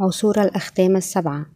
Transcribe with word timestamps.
عصور 0.00 0.42
الأختام 0.42 0.96
السبعة. 0.96 1.46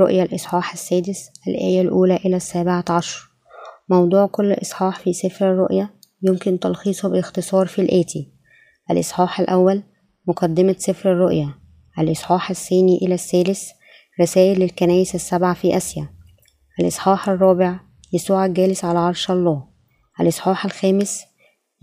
رؤيا 0.00 0.22
الإصحاح 0.24 0.72
السادس 0.72 1.30
الآية 1.48 1.80
الأولى 1.80 2.16
إلى 2.16 2.36
السابعة 2.36 2.84
عشر. 2.90 3.28
موضوع 3.88 4.26
كل 4.26 4.52
إصحاح 4.52 4.98
في 4.98 5.12
سفر 5.12 5.52
الرؤيا 5.52 5.90
يمكن 6.22 6.60
تلخيصه 6.60 7.08
باختصار 7.08 7.66
في 7.66 7.78
الآتي. 7.78 8.32
الإصحاح 8.90 9.40
الأول 9.40 9.82
مقدمة 10.26 10.76
سفر 10.78 11.12
الرؤيا. 11.12 11.54
الإصحاح 11.98 12.50
الثاني 12.50 12.98
إلى 13.02 13.14
الثالث 13.14 13.70
رسائل 14.20 14.60
للكنائس 14.60 15.14
السبع 15.14 15.54
في 15.54 15.76
آسيا. 15.76 16.08
الإصحاح 16.80 17.28
الرابع 17.28 17.80
يسوع 18.12 18.46
الجالس 18.46 18.84
على 18.84 18.98
عرش 18.98 19.30
الله. 19.30 19.68
الإصحاح 20.20 20.64
الخامس 20.64 21.24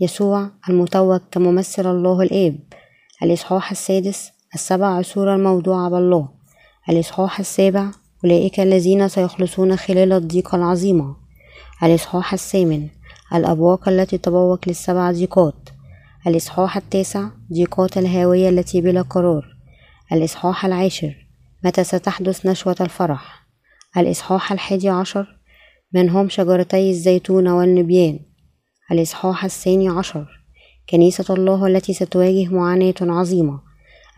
يسوع 0.00 0.50
المتوج 0.68 1.20
كممثل 1.30 1.90
الله 1.90 2.22
الآب. 2.22 2.58
الإصحاح 3.22 3.70
السادس 3.70 4.33
السبع 4.54 4.86
عصور 4.86 5.34
الموضوعة 5.34 5.90
بالله 5.90 6.28
الإصحاح 6.88 7.40
السابع 7.40 7.90
أولئك 8.24 8.60
الذين 8.60 9.08
سيخلصون 9.08 9.76
خلال 9.76 10.12
الضيقة 10.12 10.56
العظيمة 10.56 11.16
الإصحاح 11.82 12.32
الثامن 12.32 12.88
الأبواق 13.34 13.88
التي 13.88 14.18
تبوق 14.18 14.58
للسبع 14.66 15.12
ضيقات. 15.12 15.68
الإصحاح 16.26 16.76
التاسع 16.76 17.28
ضيقات 17.52 17.98
الهاوية 17.98 18.48
التي 18.48 18.80
بلا 18.80 19.02
قرار. 19.02 19.44
الإصحاح 20.12 20.64
العاشر 20.64 21.14
متى 21.64 21.84
ستحدث 21.84 22.46
نشوة 22.46 22.76
الفرح. 22.80 23.46
الإصحاح 23.96 24.52
الحادي 24.52 24.88
عشر 24.88 25.26
من 25.92 26.10
هم 26.10 26.28
شجرتي 26.28 26.90
الزيتون 26.90 27.48
والنبيان. 27.48 28.20
الإصحاح 28.92 29.44
الثاني 29.44 29.88
عشر 29.88 30.26
كنيسة 30.90 31.34
الله 31.34 31.66
التي 31.66 31.92
ستواجه 31.92 32.48
معاناة 32.48 32.94
عظيمة. 33.00 33.60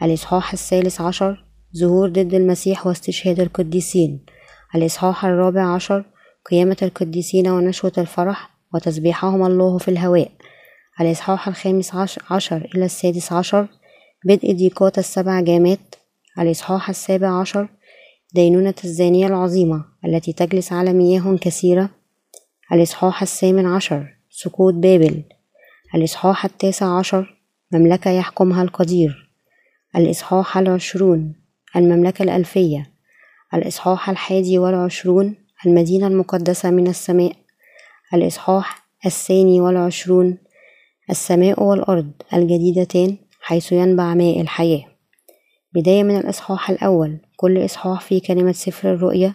الإصحاح 0.02 0.52
الثالث 0.52 1.00
عشر 1.00 1.44
ظهور 1.76 2.08
ضد 2.08 2.34
المسيح 2.34 2.86
واستشهاد 2.86 3.40
القديسين. 3.40 4.26
الإصحاح 4.74 5.24
الرابع 5.24 5.74
عشر 5.74 6.04
قيامة 6.50 6.76
القديسين 6.82 7.48
ونشوة 7.48 7.92
الفرح 7.98 8.50
وتسبيحهم 8.74 9.46
الله 9.46 9.78
في 9.78 9.88
الهواء. 9.88 10.30
الإصحاح 11.00 11.48
الخامس 11.48 11.94
عشر 12.30 12.70
إلى 12.74 12.84
السادس 12.84 13.32
عشر 13.32 13.68
بدء 14.24 14.52
ضيقات 14.52 14.98
السبع 14.98 15.40
جامات. 15.40 15.94
الإصحاح 16.38 16.88
السابع 16.88 17.40
عشر 17.40 17.68
دينونة 18.34 18.74
الزانية 18.84 19.26
العظيمة 19.26 19.84
التي 20.04 20.32
تجلس 20.32 20.72
على 20.72 20.92
مياه 20.92 21.36
كثيرة. 21.40 21.90
الإصحاح 22.72 23.22
الثامن 23.22 23.66
عشر 23.66 24.06
سقوط 24.30 24.74
بابل. 24.74 25.22
الإصحاح 25.94 26.44
التاسع 26.44 26.98
عشر 26.98 27.36
مملكة 27.72 28.10
يحكمها 28.10 28.62
القدير. 28.62 29.25
الإصحاح 29.96 30.58
العشرون 30.58 31.34
المملكة 31.76 32.22
الألفية 32.22 32.90
الإصحاح 33.54 34.10
الحادي 34.10 34.58
والعشرون 34.58 35.34
المدينة 35.66 36.06
المقدسة 36.06 36.70
من 36.70 36.86
السماء 36.86 37.32
الإصحاح 38.14 38.86
الثاني 39.06 39.60
والعشرون 39.60 40.38
السماء 41.10 41.62
والأرض 41.62 42.10
الجديدتان 42.34 43.16
حيث 43.40 43.72
ينبع 43.72 44.14
ماء 44.14 44.40
الحياة. 44.40 44.84
بداية 45.74 46.02
من 46.02 46.16
الإصحاح 46.16 46.70
الأول 46.70 47.18
كل 47.36 47.64
إصحاح 47.64 48.00
في 48.00 48.20
كلمة 48.20 48.52
سفر 48.52 48.94
الرؤيا 48.94 49.34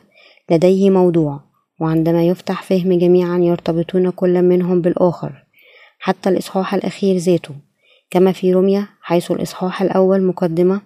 لديه 0.52 0.90
موضوع 0.90 1.40
وعندما 1.80 2.28
يفتح 2.28 2.64
فهم 2.64 3.00
جميعا 3.00 3.38
يرتبطون 3.38 4.10
كل 4.10 4.42
منهم 4.42 4.82
بالآخر 4.82 5.46
حتى 6.00 6.30
الإصحاح 6.30 6.74
الأخير 6.74 7.18
ذاته. 7.18 7.56
كما 8.12 8.32
في 8.32 8.54
رمية 8.54 8.90
حيث 9.02 9.32
الإصحاح 9.32 9.82
الأول 9.82 10.24
مقدمة 10.24 10.82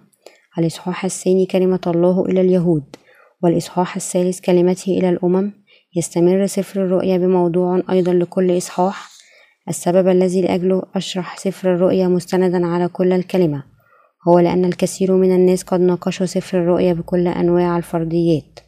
الإصحاح 0.58 1.04
الثاني 1.04 1.46
كلمة 1.46 1.80
الله 1.86 2.24
إلى 2.24 2.40
اليهود 2.40 2.96
والإصحاح 3.42 3.96
الثالث 3.96 4.40
كلمته 4.40 4.98
إلى 4.98 5.08
الأمم. 5.08 5.52
يستمر 5.96 6.46
سفر 6.46 6.84
الرؤيا 6.84 7.18
بموضوع 7.18 7.82
أيضا 7.90 8.12
لكل 8.12 8.56
إصحاح. 8.56 9.10
السبب 9.68 10.08
الذي 10.08 10.42
لأجله 10.42 10.82
أشرح 10.94 11.38
سفر 11.38 11.74
الرؤيا 11.74 12.08
مستندا 12.08 12.66
على 12.66 12.88
كل 12.88 13.12
الكلمة 13.12 13.64
هو 14.28 14.38
لأن 14.38 14.64
الكثير 14.64 15.12
من 15.12 15.34
الناس 15.34 15.62
قد 15.62 15.80
ناقشوا 15.80 16.26
سفر 16.26 16.58
الرؤيا 16.58 16.92
بكل 16.92 17.28
أنواع 17.28 17.76
الفرضيات. 17.76 18.60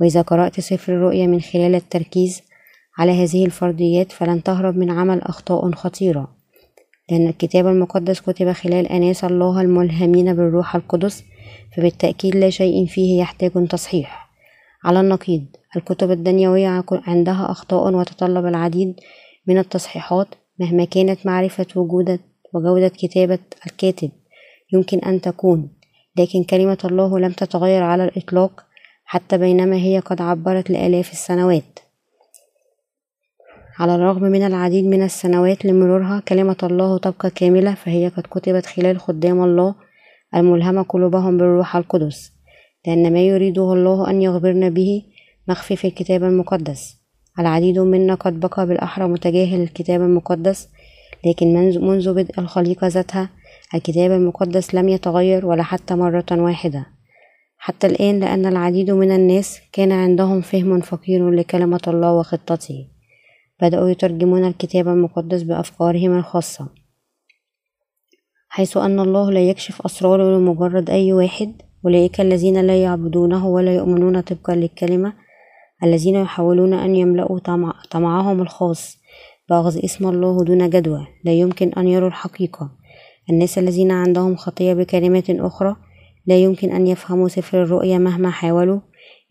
وإذا 0.00 0.22
قرأت 0.22 0.60
سفر 0.60 0.92
الرؤيا 0.92 1.26
من 1.26 1.40
خلال 1.40 1.74
التركيز 1.74 2.42
على 2.98 3.24
هذه 3.24 3.44
الفرضيات 3.46 4.12
فلن 4.12 4.42
تهرب 4.42 4.76
من 4.76 4.90
عمل 4.90 5.22
أخطاء 5.22 5.70
خطيرة. 5.72 6.37
لأن 7.10 7.28
الكتاب 7.28 7.66
المقدس 7.66 8.20
كتب 8.20 8.52
خلال 8.52 8.86
أناس 8.86 9.24
الله 9.24 9.60
الملهمين 9.60 10.34
بالروح 10.34 10.76
القدس 10.76 11.24
فبالتأكيد 11.76 12.36
لا 12.36 12.50
شيء 12.50 12.86
فيه 12.86 13.20
يحتاج 13.20 13.68
تصحيح. 13.68 14.28
على 14.84 15.00
النقيض 15.00 15.44
الكتب 15.76 16.10
الدنيوية 16.10 16.84
عندها 16.90 17.50
أخطاء 17.50 17.94
وتطلب 17.94 18.46
العديد 18.46 19.00
من 19.46 19.58
التصحيحات 19.58 20.28
مهما 20.60 20.84
كانت 20.84 21.26
معرفة 21.26 21.66
وجودة 21.76 22.20
وجودة 22.54 22.88
كتابة 22.88 23.38
الكاتب 23.66 24.10
يمكن 24.72 24.98
أن 24.98 25.20
تكون 25.20 25.68
لكن 26.18 26.44
كلمة 26.44 26.78
الله 26.84 27.18
لم 27.18 27.32
تتغير 27.32 27.82
على 27.82 28.04
الإطلاق 28.04 28.64
حتى 29.04 29.38
بينما 29.38 29.76
هي 29.76 29.98
قد 29.98 30.22
عبرت 30.22 30.70
لآلاف 30.70 31.12
السنوات. 31.12 31.78
على 33.78 33.94
الرغم 33.94 34.22
من 34.22 34.42
العديد 34.46 34.84
من 34.84 35.02
السنوات 35.02 35.64
لمرورها 35.64 36.22
كلمة 36.28 36.56
الله 36.62 36.98
تبقى 36.98 37.30
كاملة 37.30 37.74
فهي 37.74 38.08
قد 38.08 38.22
كتبت 38.30 38.66
خلال 38.66 39.00
خدام 39.00 39.44
الله 39.44 39.74
الملهمة 40.34 40.82
قلوبهم 40.82 41.38
بالروح 41.38 41.76
القدس 41.76 42.32
لأن 42.86 43.12
ما 43.12 43.20
يريده 43.20 43.72
الله 43.72 44.10
أن 44.10 44.22
يخبرنا 44.22 44.68
به 44.68 45.02
مخفي 45.48 45.76
في 45.76 45.86
الكتاب 45.86 46.24
المقدس. 46.24 46.96
العديد 47.38 47.78
منا 47.78 48.14
قد 48.14 48.40
بقى 48.40 48.66
بالأحرى 48.66 49.08
متجاهل 49.08 49.62
الكتاب 49.62 50.00
المقدس 50.00 50.68
لكن 51.26 51.54
منذ 51.80 52.14
بدء 52.14 52.40
الخليقة 52.40 52.86
ذاتها 52.86 53.30
الكتاب 53.74 54.10
المقدس 54.10 54.74
لم 54.74 54.88
يتغير 54.88 55.46
ولا 55.46 55.62
حتى 55.62 55.94
مرة 55.94 56.26
واحدة. 56.30 56.86
حتى 57.58 57.86
الآن 57.86 58.20
لأن 58.20 58.46
العديد 58.46 58.90
من 58.90 59.10
الناس 59.10 59.60
كان 59.72 59.92
عندهم 59.92 60.40
فهم 60.40 60.80
فقير 60.80 61.30
لكلمة 61.30 61.80
الله 61.88 62.12
وخطته. 62.12 62.97
بدأوا 63.62 63.88
يترجمون 63.88 64.44
الكتاب 64.44 64.88
المقدس 64.88 65.42
بأفكارهم 65.42 66.18
الخاصة 66.18 66.68
حيث 68.48 68.76
أن 68.76 69.00
الله 69.00 69.30
لا 69.30 69.40
يكشف 69.40 69.82
أسراره 69.82 70.38
لمجرد 70.38 70.90
أي 70.90 71.12
واحد 71.12 71.52
أولئك 71.84 72.20
الذين 72.20 72.60
لا 72.60 72.82
يعبدونه 72.82 73.48
ولا 73.48 73.74
يؤمنون 73.74 74.20
طبقا 74.20 74.54
للكلمة 74.54 75.12
الذين 75.84 76.14
يحاولون 76.14 76.74
أن 76.74 76.96
يملأوا 76.96 77.38
طمعهم 77.90 78.42
الخاص 78.42 78.98
بأخذ 79.48 79.84
اسم 79.84 80.08
الله 80.08 80.44
دون 80.44 80.70
جدوى 80.70 81.06
لا 81.24 81.32
يمكن 81.32 81.72
أن 81.72 81.88
يروا 81.88 82.08
الحقيقة. 82.08 82.70
الناس 83.30 83.58
الذين 83.58 83.90
عندهم 83.90 84.36
خطية 84.36 84.74
بكلمات 84.74 85.30
أخرى 85.30 85.76
لا 86.26 86.36
يمكن 86.36 86.72
أن 86.72 86.86
يفهموا 86.86 87.28
سفر 87.28 87.62
الرؤيا 87.62 87.98
مهما 87.98 88.30
حاولوا 88.30 88.80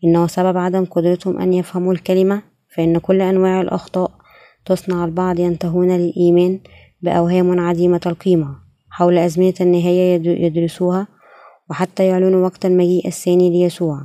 إنه 0.04 0.26
سبب 0.26 0.56
عدم 0.56 0.84
قدرتهم 0.84 1.38
أن 1.40 1.54
يفهموا 1.54 1.92
الكلمة 1.92 2.42
فإن 2.76 2.98
كل 2.98 3.22
أنواع 3.22 3.60
الأخطاء 3.60 4.10
تصنع 4.68 5.04
البعض 5.04 5.38
ينتهون 5.38 5.96
للإيمان 5.96 6.60
بأوهام 7.02 7.60
عديمة 7.60 8.00
القيمة 8.06 8.68
حول 8.90 9.18
أزمنة 9.18 9.54
النهاية 9.60 10.28
يدرسوها 10.46 11.06
وحتى 11.70 12.06
يعلنوا 12.06 12.44
وقت 12.44 12.66
المجيء 12.66 13.06
الثاني 13.06 13.50
ليسوع. 13.50 14.00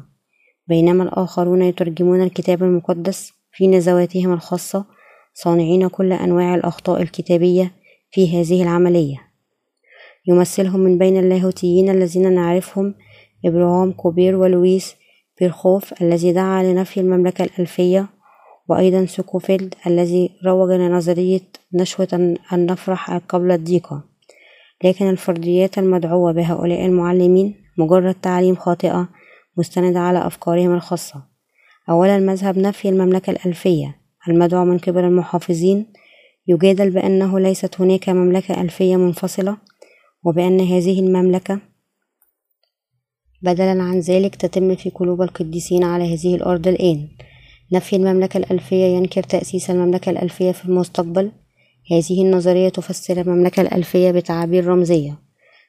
بينما 0.68 1.04
الآخرون 1.04 1.62
يترجمون 1.62 2.22
الكتاب 2.22 2.64
المقدس 2.64 3.34
في 3.52 3.68
نزواتهم 3.68 4.34
الخاصة 4.34 4.86
صانعين 5.34 5.88
كل 5.88 6.14
أنواع 6.14 6.56
الأخطاء 6.56 7.02
الكتابية 7.02 7.72
في 8.12 8.42
هذه 8.42 8.64
العملية. 8.64 9.18
يمثلهم 10.28 10.80
من 10.80 10.98
بين 10.98 11.18
اللاهوتيين 11.18 11.90
الذين 11.90 12.34
نعرفهم 12.34 12.96
إبراهام 13.46 13.92
كوبير 13.92 14.36
ولويس 14.36 14.96
بيرخوف 15.40 16.02
الذي 16.02 16.32
دعا 16.32 16.64
لنفي 16.64 17.00
المملكة 17.00 17.44
الألفية 17.44 18.10
وأيضا 18.70 19.06
سوكوفيلد 19.06 19.76
الذي 19.88 20.30
روج 20.46 20.72
لنظرية 20.72 21.42
نشوة 21.74 22.38
أن 22.54 22.66
نفرح 22.66 23.18
قبل 23.18 23.52
الضيقة 23.52 24.04
لكن 24.84 25.10
الفرضيات 25.10 25.78
المدعوة 25.78 26.32
بهؤلاء 26.32 26.86
المعلمين 26.86 27.56
مجرد 27.78 28.16
تعاليم 28.16 28.56
خاطئة 28.56 29.10
مستندة 29.58 30.00
على 30.00 30.28
أفكارهم 30.28 30.74
الخاصة. 30.74 31.24
أولا 31.90 32.20
مذهب 32.20 32.58
نفي 32.58 32.90
المملكة 32.90 33.32
الألفية 33.32 33.96
المدعو 34.28 34.66
من 34.66 34.78
قبل 34.78 35.04
المحافظين 35.04 35.86
يجادل 36.48 36.90
بأنه 36.90 37.40
ليست 37.40 37.82
هناك 37.82 38.10
مملكة 38.10 38.62
ألفية 38.62 38.96
منفصلة 38.96 39.58
وبأن 40.24 40.60
هذه 40.60 41.00
المملكة 41.00 41.60
بدلا 43.42 43.84
عن 43.84 44.00
ذلك 44.00 44.36
تتم 44.36 44.76
في 44.76 44.90
قلوب 44.90 45.22
القديسين 45.22 45.84
على 45.84 46.14
هذه 46.14 46.36
الأرض 46.36 46.68
الآن. 46.68 47.08
نفي 47.74 47.96
المملكة 47.96 48.38
الألفية 48.38 48.86
ينكر 48.86 49.24
تأسيس 49.24 49.70
المملكة 49.70 50.10
الألفية 50.10 50.52
في 50.52 50.66
المستقبل. 50.66 51.32
هذه 51.92 52.22
النظرية 52.22 52.70
تفسر 52.70 53.22
المملكة 53.22 53.62
الألفية 53.62 54.12
بتعابير 54.12 54.66
رمزية 54.66 55.20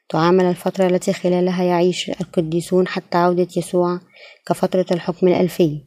تعامل 0.08 0.44
الفترة 0.44 0.86
التي 0.86 1.12
خلالها 1.12 1.64
يعيش 1.64 2.10
القديسون 2.10 2.88
حتى 2.88 3.18
عودة 3.18 3.48
يسوع 3.56 4.00
كفترة 4.46 4.86
الحكم 4.90 5.28
الألفي. 5.28 5.80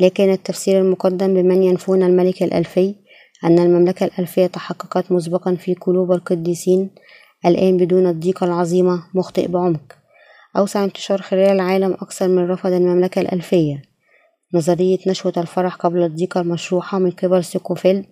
لكن 0.00 0.32
التفسير 0.32 0.80
المقدم 0.80 1.34
بمن 1.34 1.62
ينفون 1.62 2.02
الملك 2.02 2.42
الألفي 2.42 2.94
أن 3.44 3.58
المملكة 3.58 4.04
الألفية 4.04 4.46
تحققت 4.46 5.12
مسبقا 5.12 5.54
في 5.54 5.74
قلوب 5.74 6.12
القديسين 6.12 6.90
الآن 7.46 7.76
بدون 7.76 8.06
الضيقة 8.06 8.46
العظيمة 8.46 9.02
مخطئ 9.14 9.48
بعمق. 9.48 9.92
أوسع 10.56 10.84
انتشار 10.84 11.22
خلال 11.22 11.50
العالم 11.50 11.92
أكثر 11.92 12.28
من 12.28 12.50
رفض 12.50 12.72
المملكة 12.72 13.20
الألفية. 13.20 13.82
نظرية 14.54 14.98
نشوة 15.06 15.32
الفرح 15.36 15.74
قبل 15.74 16.02
الضيقة 16.02 16.40
المشروحة 16.40 16.98
من 16.98 17.10
قبل 17.10 17.44
سيكوفيلد 17.44 18.04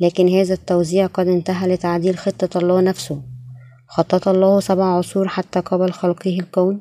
لكن 0.00 0.28
هذا 0.28 0.54
التوزيع 0.54 1.06
قد 1.06 1.28
انتهى 1.28 1.68
لتعديل 1.68 2.18
خطة 2.18 2.58
الله 2.58 2.80
نفسه. 2.80 3.22
خطط 3.88 4.28
الله 4.28 4.60
سبع 4.60 4.84
عصور 4.84 5.28
حتى 5.28 5.60
قبل 5.60 5.92
خلقه 5.92 6.38
الكون 6.40 6.80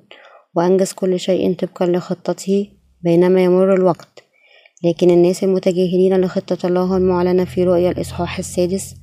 وأنجز 0.56 0.92
كل 0.92 1.20
شيء 1.20 1.54
طبقا 1.54 1.86
لخطته 1.86 2.70
بينما 3.02 3.44
يمر 3.44 3.74
الوقت. 3.74 4.24
لكن 4.84 5.10
الناس 5.10 5.44
المتجاهلين 5.44 6.22
لخطة 6.22 6.68
الله 6.68 6.98
المعلنة 6.98 7.46
في 7.46 7.64
رؤيا 7.64 7.92
الإصحاح 7.92 8.40
السادس 8.40 8.96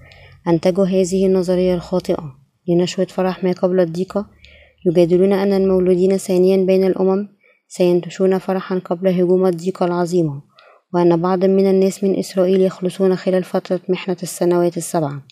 أنتجوا 0.49 0.87
هذه 0.87 1.27
النظرية 1.27 1.75
الخاطئة 1.75 2.35
لنشوة 2.69 3.05
فرح 3.05 3.45
ما 3.45 3.53
قبل 3.53 3.81
الضيقة 3.81 4.27
يجادلون 4.87 5.33
أن 5.33 5.53
المولودين 5.53 6.17
ثانيا 6.17 6.57
بين 6.57 6.85
الأمم 6.85 7.29
سينتشون 7.73 8.39
فرحا 8.39 8.79
قبل 8.79 9.09
هجوم 9.09 9.47
الضيقة 9.47 9.87
العظيمة 9.87 10.43
وأن 10.95 11.23
بعض 11.23 11.45
من 11.45 11.71
الناس 11.71 12.05
من 12.05 12.19
إسرائيل 12.19 12.61
يخلصون 12.61 13.17
خلال 13.17 13.45
فترة 13.45 13.81
محنة 13.89 14.17
السنوات 14.23 14.77
السبعة. 14.77 15.23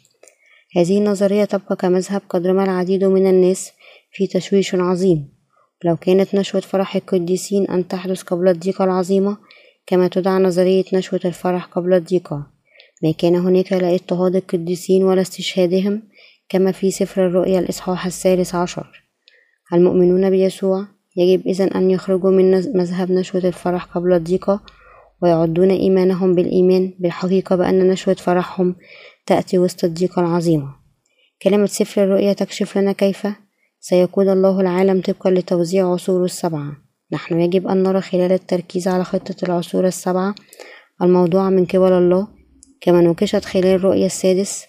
هذه 0.76 0.98
النظرية 0.98 1.44
تبقى 1.44 1.76
كمذهب 1.76 2.22
قد 2.28 2.46
رمى 2.46 2.64
العديد 2.64 3.04
من 3.04 3.26
الناس 3.26 3.72
في 4.12 4.26
تشويش 4.26 4.74
عظيم. 4.74 5.28
لو 5.84 5.96
كانت 5.96 6.34
نشوة 6.34 6.60
فرح 6.60 6.96
القديسين 6.96 7.66
أن 7.66 7.88
تحدث 7.88 8.22
قبل 8.22 8.48
الضيقة 8.48 8.84
العظيمة 8.84 9.36
كما 9.86 10.08
تدعى 10.08 10.42
نظرية 10.42 10.84
نشوة 10.92 11.20
الفرح 11.24 11.64
قبل 11.64 11.94
الضيقة 11.94 12.46
ما 13.02 13.12
كان 13.18 13.36
هناك 13.36 13.72
لا 13.72 13.94
اضطهاد 13.94 14.36
القديسين 14.36 15.04
ولا 15.04 15.20
استشهادهم 15.20 16.02
كما 16.48 16.72
في 16.72 16.90
سفر 16.90 17.26
الرؤيا 17.26 17.58
الإصحاح 17.58 18.06
الثالث 18.06 18.54
عشر. 18.54 19.04
المؤمنون 19.72 20.30
بيسوع 20.30 20.97
يجب 21.18 21.46
إذن 21.46 21.68
أن 21.68 21.90
يخرجوا 21.90 22.30
من 22.30 22.50
مذهب 22.50 23.12
نشوة 23.12 23.44
الفرح 23.44 23.84
قبل 23.84 24.12
الضيقة 24.12 24.60
ويعدون 25.22 25.70
إيمانهم 25.70 26.34
بالإيمان 26.34 26.94
بالحقيقة 26.98 27.56
بأن 27.56 27.88
نشوة 27.88 28.14
فرحهم 28.14 28.76
تأتي 29.26 29.58
وسط 29.58 29.84
الضيقة 29.84 30.20
العظيمة. 30.20 30.74
كلمة 31.42 31.66
سفر 31.66 32.04
الرؤيا 32.04 32.32
تكشف 32.32 32.78
لنا 32.78 32.92
كيف؟ 32.92 33.26
سيقود 33.80 34.28
الله 34.28 34.60
العالم 34.60 35.00
طبقا 35.00 35.30
لتوزيع 35.30 35.92
عصوره 35.92 36.24
السبعة. 36.24 36.76
نحن 37.12 37.40
يجب 37.40 37.66
أن 37.66 37.82
نرى 37.82 38.00
خلال 38.00 38.32
التركيز 38.32 38.88
على 38.88 39.04
خطة 39.04 39.44
العصور 39.44 39.86
السبعة 39.86 40.34
الموضوعة 41.02 41.50
من 41.50 41.64
قبل 41.64 41.92
الله. 41.92 42.28
كما 42.80 43.00
نوقشت 43.00 43.44
خلال 43.44 43.66
الرؤيا 43.66 44.06
السادس 44.06 44.64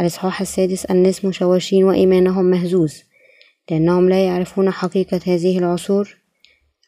الإصحاح 0.00 0.40
السادس 0.40 0.84
الناس 0.84 1.24
مشوشين 1.24 1.84
وإيمانهم 1.84 2.44
مهزوز. 2.44 3.09
لأنهم 3.70 4.08
لا 4.08 4.26
يعرفون 4.26 4.70
حقيقة 4.70 5.20
هذه 5.26 5.58
العصور. 5.58 6.16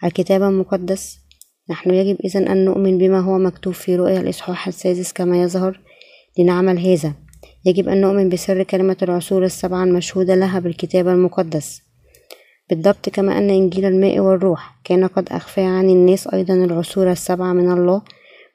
الكتاب 0.04 0.42
المقدس. 0.42 1.18
نحن 1.70 1.90
يجب 1.90 2.16
إذن 2.24 2.48
أن 2.48 2.64
نؤمن 2.64 2.98
بما 2.98 3.20
هو 3.20 3.38
مكتوب 3.38 3.74
في 3.74 3.96
رؤيا 3.96 4.20
الإصحاح 4.20 4.68
السادس 4.68 5.12
كما 5.12 5.42
يظهر. 5.42 5.80
لنعمل 6.38 6.78
هذا. 6.78 7.14
يجب 7.64 7.88
أن 7.88 8.00
نؤمن 8.00 8.28
بسر 8.28 8.62
كلمة 8.62 8.96
العصور 9.02 9.44
السبعة 9.44 9.84
المشهودة 9.84 10.34
لها 10.34 10.58
بالكتاب 10.58 11.08
المقدس. 11.08 11.82
بالضبط 12.70 13.08
كما 13.08 13.38
أن 13.38 13.50
إنجيل 13.50 13.84
الماء 13.84 14.18
والروح 14.18 14.80
كان 14.84 15.06
قد 15.06 15.28
أخفى 15.28 15.60
عن 15.60 15.90
الناس 15.90 16.28
أيضا 16.28 16.54
العصور 16.54 17.10
السبعة 17.10 17.52
من 17.52 17.72
الله 17.72 18.02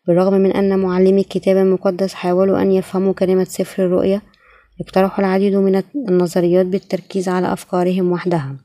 بالرغم 0.08 0.34
من 0.34 0.52
أن 0.52 0.80
معلمي 0.80 1.22
الكتاب 1.22 1.58
المقدس 1.58 2.14
حاولوا 2.14 2.62
أن 2.62 2.72
يفهموا 2.72 3.14
كلمة 3.14 3.44
سفر 3.44 3.86
الرؤيا. 3.86 4.22
اقترحوا 4.82 5.20
العديد 5.20 5.56
من 5.56 5.84
النظريات 5.96 6.66
بالتركيز 6.66 7.30
على 7.30 7.54
أفكارهم 7.54 8.12
وحدها. 8.12 8.56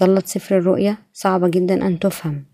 ظلت 0.00 0.26
سفر 0.26 0.58
الرؤيا 0.58 0.96
صعبة 1.12 1.48
جدا 1.48 1.86
أن 1.86 1.98
تفهم. 1.98 2.44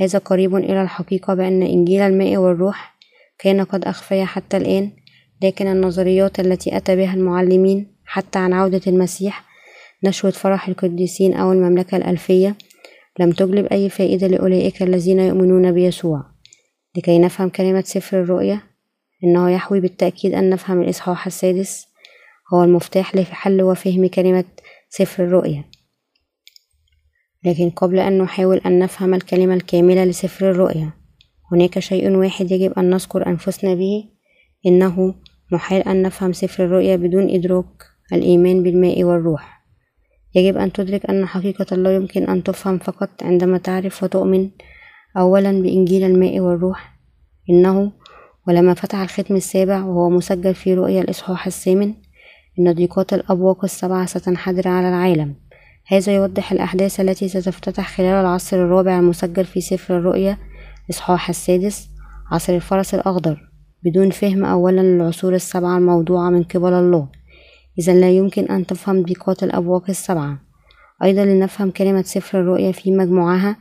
هذا 0.00 0.18
قريب 0.18 0.56
إلى 0.56 0.82
الحقيقة 0.82 1.34
بأن 1.34 1.62
إنجيل 1.62 2.00
الماء 2.00 2.36
والروح 2.36 2.94
كان 3.38 3.64
قد 3.64 3.84
أخفي 3.84 4.24
حتى 4.24 4.56
الآن 4.56 4.90
لكن 5.42 5.66
النظريات 5.66 6.40
التي 6.40 6.76
أتى 6.76 6.96
بها 6.96 7.14
المعلمين 7.14 7.96
حتى 8.04 8.38
عن 8.38 8.52
عودة 8.52 8.80
المسيح 8.86 9.44
نشوة 10.04 10.30
فرح 10.30 10.68
القديسين 10.68 11.34
أو 11.34 11.52
المملكة 11.52 11.96
الألفية 11.96 12.56
لم 13.20 13.30
تجلب 13.30 13.66
أي 13.66 13.88
فائدة 13.88 14.26
لأولئك 14.26 14.82
الذين 14.82 15.20
يؤمنون 15.20 15.72
بيسوع. 15.72 16.24
لكي 16.96 17.18
نفهم 17.18 17.48
كلمة 17.48 17.80
سفر 17.80 18.20
الرؤيا 18.20 18.60
إنه 19.24 19.50
يحوي 19.50 19.80
بالتأكيد 19.80 20.34
أن 20.34 20.50
نفهم 20.50 20.82
الإصحاح 20.82 21.26
السادس 21.26 21.87
هو 22.54 22.64
المفتاح 22.64 23.16
لحل 23.16 23.62
وفهم 23.62 24.06
كلمة 24.06 24.44
سفر 24.88 25.24
الرؤيا. 25.24 25.64
لكن 27.44 27.70
قبل 27.70 27.98
أن 27.98 28.18
نحاول 28.18 28.56
أن 28.66 28.78
نفهم 28.78 29.14
الكلمة 29.14 29.54
الكاملة 29.54 30.04
لسفر 30.04 30.50
الرؤيا 30.50 30.90
هناك 31.52 31.78
شيء 31.78 32.10
واحد 32.10 32.50
يجب 32.50 32.72
أن 32.72 32.90
نذكر 32.90 33.26
أنفسنا 33.26 33.74
به 33.74 34.04
إنه 34.66 35.14
محال 35.52 35.88
أن 35.88 36.02
نفهم 36.02 36.32
سفر 36.32 36.64
الرؤيا 36.64 36.96
بدون 36.96 37.30
إدراك 37.30 37.84
الإيمان 38.12 38.62
بالماء 38.62 39.04
والروح. 39.04 39.58
يجب 40.34 40.56
أن 40.56 40.72
تدرك 40.72 41.06
أن 41.10 41.26
حقيقة 41.26 41.66
الله 41.72 41.90
يمكن 41.90 42.22
أن 42.28 42.42
تفهم 42.42 42.78
فقط 42.78 43.22
عندما 43.22 43.58
تعرف 43.58 44.02
وتؤمن 44.02 44.50
أولا 45.16 45.62
بإنجيل 45.62 46.04
الماء 46.04 46.40
والروح 46.40 46.98
إنه 47.50 47.92
ولما 48.48 48.74
فتح 48.74 48.98
الختم 48.98 49.36
السابع 49.36 49.84
وهو 49.84 50.10
مسجل 50.10 50.54
في 50.54 50.74
رؤيا 50.74 51.00
الإصحاح 51.00 51.46
الثامن 51.46 51.94
إن 52.58 52.72
ضيقات 52.72 53.12
الأبواق 53.12 53.64
السبعة 53.64 54.06
ستنحدر 54.06 54.68
على 54.68 54.88
العالم. 54.88 55.34
هذا 55.86 56.14
يوضح 56.14 56.52
الأحداث 56.52 57.00
التي 57.00 57.28
ستفتتح 57.28 57.88
خلال 57.88 58.20
العصر 58.20 58.56
الرابع 58.56 58.98
المسجل 58.98 59.44
في 59.44 59.60
سفر 59.60 59.98
الرؤيا 59.98 60.38
إصحاح 60.90 61.28
السادس 61.28 61.88
عصر 62.32 62.54
الفرس 62.54 62.94
الأخضر 62.94 63.48
بدون 63.84 64.10
فهم 64.10 64.44
أولا 64.44 64.80
للعصور 64.80 65.34
السبعة 65.34 65.78
الموضوعة 65.78 66.30
من 66.30 66.42
قبل 66.42 66.72
الله. 66.72 67.08
إذا 67.78 67.94
لا 67.94 68.10
يمكن 68.10 68.44
أن 68.44 68.66
تفهم 68.66 69.02
ضيقات 69.02 69.42
الأبواق 69.42 69.84
السبعة 69.88 70.38
أيضا 71.02 71.24
لنفهم 71.24 71.70
كلمة 71.70 72.02
سفر 72.02 72.40
الرؤيا 72.40 72.72
في 72.72 72.92
مجموعها 72.92 73.56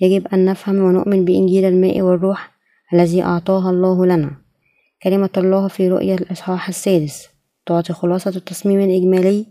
يجب 0.00 0.26
أن 0.26 0.44
نفهم 0.44 0.78
ونؤمن 0.78 1.24
بإنجيل 1.24 1.64
الماء 1.64 2.00
والروح 2.00 2.50
الذي 2.94 3.22
أعطاها 3.22 3.70
الله 3.70 4.06
لنا. 4.06 4.30
كلمة 5.02 5.30
الله 5.36 5.68
في 5.68 5.88
رؤيا 5.88 6.14
الإصحاح 6.14 6.68
السادس. 6.68 7.31
تعطي 7.66 7.92
خلاصة 7.92 8.30
التصميم 8.30 8.80
الإجمالي 8.80 9.46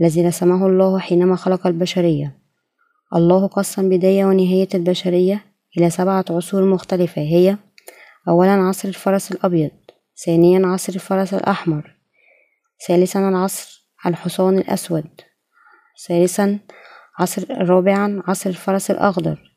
الذي 0.00 0.26
رسمه 0.26 0.66
الله 0.66 0.98
حينما 0.98 1.36
خلق 1.36 1.66
البشرية. 1.66 2.38
الله 3.14 3.46
قسم 3.46 3.88
بداية 3.88 4.24
ونهاية 4.24 4.68
البشرية 4.74 5.44
إلى 5.78 5.90
سبعة 5.90 6.24
عصور 6.30 6.64
مختلفة. 6.64 7.22
هي 7.22 7.56
أولا 8.28 8.52
عصر 8.52 8.88
الفرس 8.88 9.32
الأبيض 9.32 9.70
ثانيا 10.26 10.66
عصر 10.66 10.92
الفرس 10.92 11.34
الأحمر 11.34 11.96
ثالثا 12.88 13.28
العصر 13.28 13.88
الحصان 14.06 14.58
الأسود 14.58 15.20
ثالثا 16.08 16.58
عصر 17.18 17.68
رابعا 17.68 18.22
عصر 18.28 18.50
الفرس 18.50 18.90
الأخضر 18.90 19.52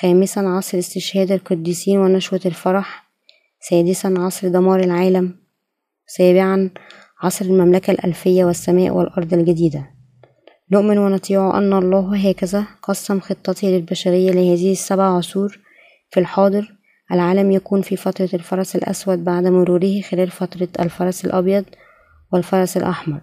خامسا 0.00 0.40
عصر 0.40 0.78
استشهاد 0.78 1.32
القديسين 1.32 1.98
ونشوة 1.98 2.40
الفرح 2.46 3.08
سادسا 3.60 4.14
عصر 4.18 4.48
دمار 4.48 4.80
العالم 4.80 5.36
سابعا 6.06 6.70
عصر 7.22 7.44
المملكة 7.44 7.90
الألفية 7.90 8.44
والسماء 8.44 8.90
والأرض 8.90 9.34
الجديدة. 9.34 9.90
نؤمن 10.72 10.98
ونطيع 10.98 11.58
أن 11.58 11.72
الله 11.72 12.28
هكذا 12.28 12.66
قسم 12.82 13.20
خطته 13.20 13.68
للبشرية 13.68 14.30
لهذه 14.30 14.72
السبع 14.72 15.04
عصور. 15.04 15.58
في 16.10 16.20
الحاضر 16.20 16.74
العالم 17.12 17.50
يكون 17.50 17.82
في 17.82 17.96
فترة 17.96 18.28
الفرس 18.34 18.76
الأسود 18.76 19.24
بعد 19.24 19.46
مروره 19.46 20.00
خلال 20.00 20.30
فترة 20.30 20.68
الفرس 20.80 21.24
الأبيض 21.24 21.64
والفرس 22.32 22.76
الأحمر. 22.76 23.20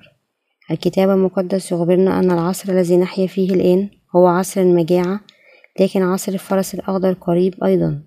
الكتاب 0.71 1.09
المقدس 1.09 1.71
يخبرنا 1.71 2.19
أن 2.19 2.31
العصر 2.31 2.73
الذي 2.73 2.97
نحيا 2.97 3.27
فيه 3.27 3.53
الآن 3.53 3.89
هو 4.15 4.27
عصر 4.27 4.61
المجاعة 4.61 5.19
لكن 5.79 6.01
عصر 6.01 6.31
الفرس 6.31 6.75
الأخضر 6.75 7.13
قريب 7.13 7.63
أيضا. 7.63 8.01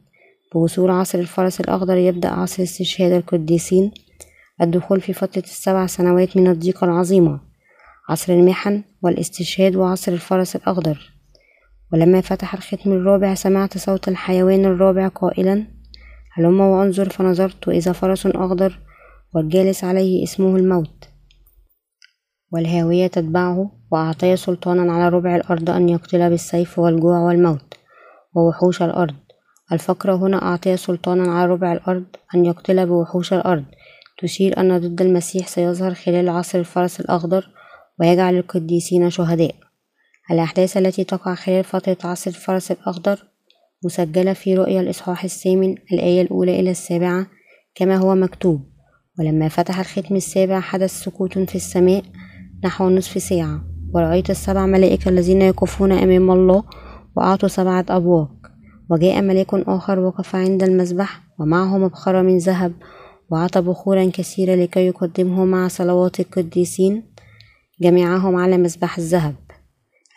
بوصول 0.54 0.90
عصر 0.90 1.18
الفرس 1.18 1.60
الأخضر 1.60 1.96
يبدأ 1.96 2.28
عصر 2.28 2.62
استشهاد 2.62 3.12
القديسين. 3.12 3.90
الدخول 4.62 5.00
في 5.00 5.12
فترة 5.12 5.42
السبع 5.42 5.86
سنوات 5.86 6.36
من 6.36 6.46
الضيقة 6.46 6.84
العظيمة 6.84 7.40
عصر 8.08 8.32
المحن 8.32 8.82
والاستشهاد 9.02 9.76
وعصر 9.76 10.12
الفرس 10.12 10.56
الأخضر. 10.56 11.12
ولما 11.92 12.20
فتح 12.20 12.54
الختم 12.54 12.92
الرابع 12.92 13.34
سمعت 13.34 13.78
صوت 13.78 14.08
الحيوان 14.08 14.64
الرابع 14.64 15.08
قائلا 15.08 15.66
هلم 16.32 16.60
وانظر 16.60 17.08
فنظرت 17.08 17.68
إذا 17.68 17.92
فرس 17.92 18.26
أخضر 18.26 18.78
والجالس 19.34 19.84
عليه 19.84 20.24
اسمه 20.24 20.56
الموت. 20.56 21.08
والهاوية 22.52 23.06
تتبعه 23.06 23.70
وأعطي 23.90 24.36
سلطانا 24.36 24.92
على 24.92 25.08
ربع 25.08 25.36
الأرض 25.36 25.70
أن 25.70 25.88
يقتل 25.88 26.30
بالسيف 26.30 26.78
والجوع 26.78 27.18
والموت 27.18 27.74
ووحوش 28.34 28.82
الأرض. 28.82 29.14
الفقرة 29.72 30.16
هنا 30.16 30.42
أعطي 30.42 30.76
سلطانا 30.76 31.32
على 31.32 31.50
ربع 31.50 31.72
الأرض 31.72 32.04
أن 32.34 32.44
يقتل 32.44 32.86
بوحوش 32.86 33.32
الأرض. 33.32 33.64
تشير 34.18 34.60
أن 34.60 34.78
ضد 34.78 35.02
المسيح 35.02 35.46
سيظهر 35.48 35.94
خلال 35.94 36.28
عصر 36.28 36.58
الفرس 36.58 37.00
الأخضر 37.00 37.44
ويجعل 38.00 38.36
القديسين 38.36 39.10
شهداء. 39.10 39.54
الأحداث 40.30 40.76
التي 40.76 41.04
تقع 41.04 41.34
خلال 41.34 41.64
فترة 41.64 41.96
عصر 42.04 42.30
الفرس 42.30 42.70
الأخضر 42.70 43.24
مسجلة 43.84 44.32
في 44.32 44.54
رؤيا 44.54 44.80
الإصحاح 44.80 45.24
الثامن 45.24 45.74
الآية 45.92 46.22
الأولى 46.22 46.60
إلى 46.60 46.70
السابعة 46.70 47.26
كما 47.74 47.96
هو 47.96 48.14
مكتوب. 48.14 48.60
ولما 49.18 49.48
فتح 49.48 49.78
الختم 49.78 50.16
السابع 50.16 50.60
حدث 50.60 50.90
سكوت 50.90 51.38
في 51.38 51.54
السماء 51.54 52.02
نحو 52.64 52.90
نصف 52.90 53.22
ساعة 53.22 53.64
ورأيت 53.94 54.30
السبع 54.30 54.66
ملائكة 54.66 55.08
الذين 55.08 55.42
يقفون 55.42 55.92
أمام 55.92 56.30
الله 56.30 56.64
وأعطوا 57.16 57.48
سبعة 57.48 57.84
أبواق. 57.88 58.30
وجاء 58.90 59.22
ملاك 59.22 59.54
آخر 59.54 59.98
وقف 59.98 60.36
عند 60.36 60.62
المذبح 60.62 61.20
ومعه 61.38 61.78
مبخرة 61.78 62.22
من 62.22 62.38
ذهب 62.38 62.72
وعطى 63.30 63.60
بخورا 63.60 64.10
كثيرة 64.14 64.54
لكي 64.54 64.86
يقدمه 64.86 65.44
مع 65.44 65.68
صلوات 65.68 66.20
القديسين 66.20 67.02
جميعهم 67.80 68.36
على 68.36 68.58
مذبح 68.58 68.98
الذهب 68.98 69.34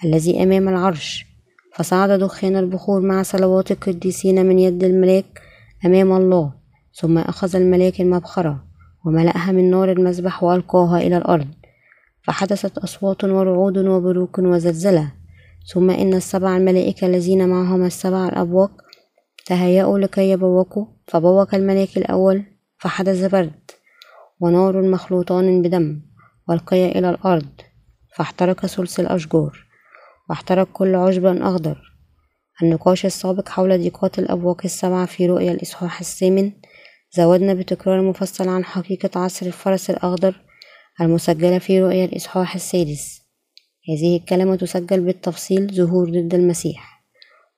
الذي 0.06 0.44
أمام 0.44 0.70
العرش. 0.70 1.26
فصعد 1.76 2.10
دخان 2.10 2.56
البخور 2.56 3.02
مع 3.02 3.24
صلوات 3.24 3.72
القديسين 3.72 4.46
من 4.46 4.60
يد 4.60 4.84
الملاك 4.84 5.42
أمام 5.86 6.12
الله 6.12 6.54
ثم 6.94 7.18
أخذ 7.18 7.56
الملاك 7.56 8.02
المبخرة 8.02 8.64
وملأها 9.06 9.52
من 9.52 9.72
نار 9.72 9.92
المذبح 9.92 10.44
وألقاها 10.44 10.98
إلى 10.98 11.18
الأرض. 11.18 11.48
فحدثت 12.24 12.78
أصوات 12.78 13.24
ورعود 13.24 13.78
وبروق 13.78 14.40
وزلزلة 14.40 15.12
ثم 15.74 15.90
إن 15.90 16.14
السبع 16.14 16.58
الملائكة 16.58 17.08
الذين 17.08 17.50
معهم 17.50 17.86
السبع 17.86 18.28
الأبواق 18.28 18.72
تهيأوا 19.46 20.00
لكي 20.00 20.32
يبوقوا. 20.32 20.86
فبوق 21.08 21.56
الملاك 21.56 21.98
الأول 21.98 22.51
فحدث 22.82 23.26
برد 23.26 23.72
ونار 24.40 24.82
مخلوطان 24.82 25.62
بدم 25.62 26.02
والقي 26.50 26.92
إلى 26.92 27.10
الأرض 27.10 27.62
فاحترق 28.16 28.66
ثلث 28.66 29.00
الأشجار 29.00 29.66
واحترق 30.30 30.68
كل 30.74 30.96
عشب 30.96 31.26
أخضر. 31.26 31.82
النقاش 32.64 33.06
السابق 33.06 33.50
حول 33.50 33.78
ضيقات 33.78 34.20
الأبواق 34.20 34.62
السبعة 34.66 35.06
في 35.06 35.28
رؤيا 35.28 35.52
الإصحاح 35.52 36.00
الثامن 36.00 36.52
زودنا 37.18 37.54
بتكرار 37.54 38.02
مفصل 38.02 38.50
عن 38.50 38.66
حقيقة 38.66 39.20
عصر 39.20 39.46
الفرس 39.46 39.90
الأخضر 39.90 40.42
المسجلة 41.02 41.60
في 41.60 41.82
رؤيا 41.82 42.06
الإصحاح 42.06 42.56
السادس. 42.56 43.22
هذه 43.90 44.18
الكلمة 44.18 44.56
تسجل 44.56 45.02
بالتفصيل 45.02 45.74
ظهور 45.76 46.10
ضد 46.10 46.34
المسيح. 46.34 47.04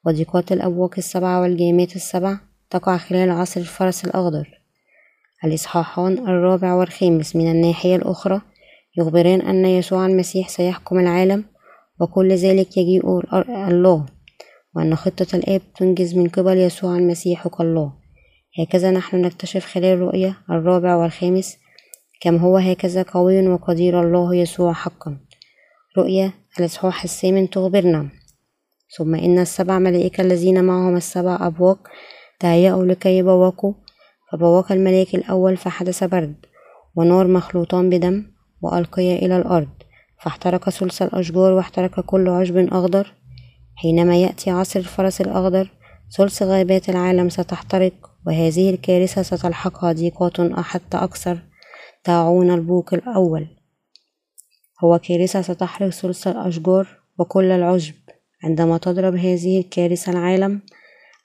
وضيقات 0.05 0.51
الأبواق 0.51 0.93
السبعة 0.97 1.41
والجامات 1.41 1.95
السبع 1.95 2.37
تقع 2.69 2.97
خلال 2.97 3.31
عصر 3.31 3.59
الفرس 3.59 4.05
الأخضر. 4.05 4.62
الإصحاحان 5.45 6.17
الرابع 6.17 6.73
والخامس 6.73 7.35
من 7.35 7.51
الناحية 7.51 7.95
الأخرى 7.95 8.41
يخبران 8.97 9.41
أن 9.41 9.65
يسوع 9.65 10.05
المسيح 10.05 10.49
سيحكم 10.49 10.99
العالم 10.99 11.45
وكل 11.99 12.31
ذلك 12.31 12.77
يجيء 12.77 13.21
الله 13.49 14.05
وأن 14.75 14.95
خطة 14.95 15.27
الآب 15.33 15.61
تنجز 15.75 16.15
من 16.15 16.29
قبل 16.29 16.57
يسوع 16.57 16.95
المسيح 16.95 17.47
كالله. 17.47 17.93
هكذا 18.59 18.91
نحن 18.91 19.21
نكتشف 19.21 19.65
خلال 19.65 19.99
رؤية 19.99 20.37
الرابع 20.49 20.95
والخامس 20.95 21.57
كم 22.21 22.35
هو 22.35 22.57
هكذا 22.57 23.01
قوي 23.03 23.47
وقدير 23.47 24.01
الله 24.01 24.35
يسوع 24.35 24.73
حقا. 24.73 25.17
رؤية 25.97 26.33
الإصحاح 26.59 27.03
الثامن 27.03 27.49
تخبرنا 27.49 28.09
ثم 28.97 29.15
إن 29.15 29.39
السبع 29.39 29.79
ملائكة 29.79 30.21
الذين 30.21 30.63
معهم 30.63 30.95
السبع 30.95 31.47
أبواق 31.47 31.87
تهيأوا 32.39 32.85
لكي 32.85 33.17
يبوقوا 33.17 33.73
فبوق 34.33 34.71
الملاك 34.71 35.15
الأول 35.15 35.57
فحدث 35.57 36.03
برد 36.03 36.35
ونار 36.95 37.27
مخلوطان 37.27 37.89
بدم 37.89 38.25
وألقي 38.61 39.15
إلى 39.15 39.37
الأرض 39.37 39.69
فاحترق 40.21 40.69
ثلث 40.69 41.01
الأشجار 41.01 41.53
واحترق 41.53 41.99
كل 41.99 42.29
عشب 42.29 42.57
أخضر. 42.57 43.13
حينما 43.75 44.15
يأتي 44.15 44.51
عصر 44.51 44.79
الفرس 44.79 45.21
الأخضر 45.21 45.71
ثلث 46.17 46.43
غابات 46.43 46.89
العالم 46.89 47.29
ستحترق 47.29 47.93
وهذه 48.27 48.69
الكارثة 48.69 49.21
ستلحقها 49.21 49.93
ضيقات 49.93 50.41
حتى 50.41 50.97
أكثر 50.97 51.39
طاعون 52.03 52.51
البوق 52.51 52.93
الأول. 52.93 53.47
هو 54.83 54.99
كارثة 54.99 55.41
ستحرق 55.41 55.89
ثلث 55.89 56.27
الأشجار 56.27 56.87
وكل 57.19 57.51
العشب 57.51 57.95
عندما 58.43 58.77
تضرب 58.77 59.15
هذه 59.15 59.59
الكارثة 59.59 60.11
العالم 60.11 60.61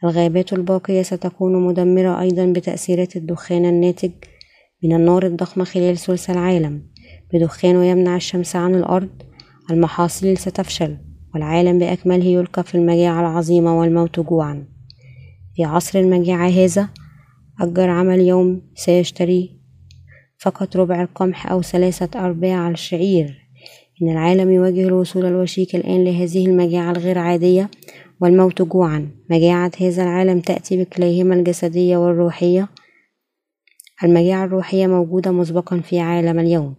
الغابات 0.04 0.52
الباقية 0.52 1.02
ستكون 1.02 1.66
مدمرة 1.66 2.20
أيضا 2.20 2.46
بتأثيرات 2.46 3.16
الدخان 3.16 3.64
الناتج 3.64 4.10
من 4.82 4.92
النار 4.94 5.26
الضخمة 5.26 5.64
خلال 5.64 5.98
ثلث 5.98 6.30
العالم. 6.30 6.82
بدخانه 7.34 7.84
يمنع 7.84 8.16
الشمس 8.16 8.56
عن 8.56 8.74
الأرض 8.74 9.08
المحاصيل 9.70 10.38
ستفشل 10.38 10.96
والعالم 11.34 11.78
بأكمله 11.78 12.24
يلقى 12.24 12.64
في 12.64 12.74
المجاعة 12.74 13.20
العظيمة 13.20 13.80
والموت 13.80 14.20
جوعا. 14.20 14.64
في 15.56 15.64
عصر 15.64 15.98
المجاعة 15.98 16.48
هذا 16.48 16.88
أجر 17.60 17.90
عمل 17.90 18.20
يوم 18.20 18.62
سيشتري 18.74 19.58
فقط 20.38 20.76
ربع 20.76 21.02
القمح 21.02 21.50
أو 21.50 21.62
ثلاثة 21.62 22.24
أرباع 22.24 22.70
الشعير. 22.70 23.48
إن 24.02 24.08
العالم 24.08 24.50
يواجه 24.50 24.82
الوصول 24.82 25.26
الوشيك 25.26 25.76
الآن 25.76 26.04
لهذه 26.04 26.46
المجاعة 26.46 26.90
الغير 26.90 27.18
عادية 27.18 27.70
والموت 28.20 28.62
جوعا. 28.62 29.10
مجاعة 29.30 29.72
هذا 29.80 30.02
العالم 30.02 30.40
تأتي 30.40 30.84
بكليهما 30.84 31.34
الجسدية 31.34 31.96
والروحية. 31.96 32.68
المجاعة 34.04 34.44
الروحية 34.44 34.86
موجودة 34.86 35.30
مسبقا 35.30 35.80
في 35.80 36.00
عالم 36.00 36.38
اليوم. 36.38 36.74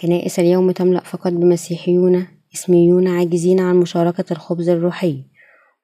كنائس 0.00 0.38
اليوم 0.38 0.70
تملأ 0.70 1.00
فقط 1.00 1.32
بمسيحيون 1.32 2.26
اسميون 2.54 3.08
عاجزين 3.08 3.60
عن 3.60 3.76
مشاركة 3.76 4.24
الخبز 4.30 4.68
الروحي 4.68 5.24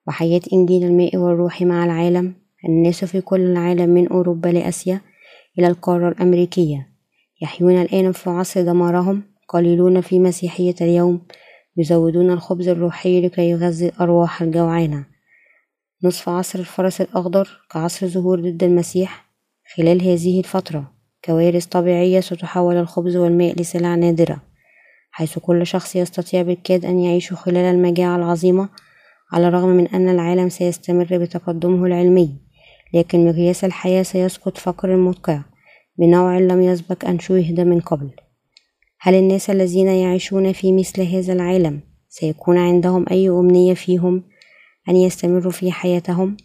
وحياة 0.07 0.41
إنجيل 0.53 0.83
الماء 0.83 1.17
والروح 1.17 1.61
مع 1.61 1.85
العالم. 1.85 2.33
الناس 2.69 3.05
في 3.05 3.21
كل 3.21 3.41
العالم 3.41 3.89
من 3.89 4.07
أوروبا 4.07 4.49
لآسيا 4.49 5.01
إلى 5.59 5.67
القارة 5.67 6.09
الأمريكية 6.09 6.87
يحيون 7.41 7.81
الآن 7.81 8.11
في 8.11 8.29
عصر 8.29 8.61
دمارهم 8.61 9.23
قليلون 9.47 10.01
في 10.01 10.19
مسيحية 10.19 10.75
اليوم. 10.81 11.21
يزودون 11.77 12.31
الخبز 12.31 12.67
الروحي 12.67 13.21
لكي 13.21 13.49
يغذي 13.49 13.87
الأرواح 13.87 14.41
الجوعانة 14.41 15.05
نصف 16.03 16.29
عصر 16.29 16.59
الفرس 16.59 17.01
الأخضر 17.01 17.49
كعصر 17.71 18.07
ظهور 18.07 18.41
ضد 18.41 18.63
المسيح 18.63 19.25
خلال 19.75 20.01
هذه 20.01 20.39
الفترة. 20.39 20.91
كوارث 21.25 21.65
طبيعية 21.65 22.19
ستحول 22.19 22.75
الخبز 22.75 23.15
والماء 23.15 23.61
لسلع 23.61 23.95
نادرة 23.95 24.41
حيث 25.11 25.39
كل 25.39 25.67
شخص 25.67 25.95
يستطيع 25.95 26.41
بالكاد 26.41 26.85
أن 26.85 26.99
يعيش 26.99 27.33
خلال 27.33 27.75
المجاعة 27.75 28.15
العظيمة 28.15 28.69
على 29.33 29.47
الرغم 29.47 29.69
من 29.69 29.87
أن 29.87 30.09
العالم 30.09 30.49
سيستمر 30.49 31.07
بتقدمه 31.11 31.85
العلمي. 31.85 32.35
لكن 32.93 33.29
مقياس 33.29 33.63
الحياة 33.63 34.03
سيسقط 34.03 34.57
فقر 34.57 34.95
مدقع 34.95 35.41
بنوع 35.97 36.37
لم 36.37 36.61
يسبق 36.61 37.05
أن 37.05 37.19
شوهد 37.19 37.59
من 37.59 37.79
قبل. 37.79 38.09
هل 38.99 39.15
الناس 39.15 39.49
الذين 39.49 39.87
يعيشون 39.87 40.51
في 40.51 40.73
مثل 40.73 41.01
هذا 41.01 41.33
العالم 41.33 41.79
سيكون 42.09 42.57
عندهم 42.57 43.05
أي 43.11 43.29
أمنية 43.29 43.73
فيهم 43.73 44.23
أن 44.89 44.95
يستمروا 44.95 45.51
في 45.51 45.71
حياتهم؟ 45.71 46.37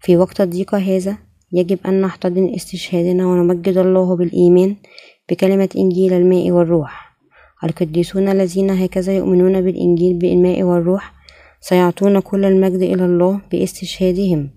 في 0.00 0.16
وقت 0.16 0.40
الضيق 0.40 0.74
هذا 0.74 1.18
يجب 1.52 1.78
أن 1.86 2.00
نحتضن 2.00 2.54
استشهادنا 2.54 3.26
ونمجد 3.26 3.78
الله 3.78 4.16
بالإيمان 4.16 4.76
بكلمة 5.30 5.68
إنجيل 5.76 6.12
الماء 6.12 6.50
والروح. 6.50 7.12
القديسون 7.64 8.28
الذين 8.28 8.70
هكذا 8.70 9.16
يؤمنون 9.16 9.60
بالإنجيل 9.60 10.18
بالماء 10.18 10.62
والروح 10.62 11.12
سيعطون 11.60 12.20
كل 12.20 12.44
المجد 12.44 12.82
إلى 12.82 13.04
الله 13.04 13.40
باستشهادهم. 13.52 14.50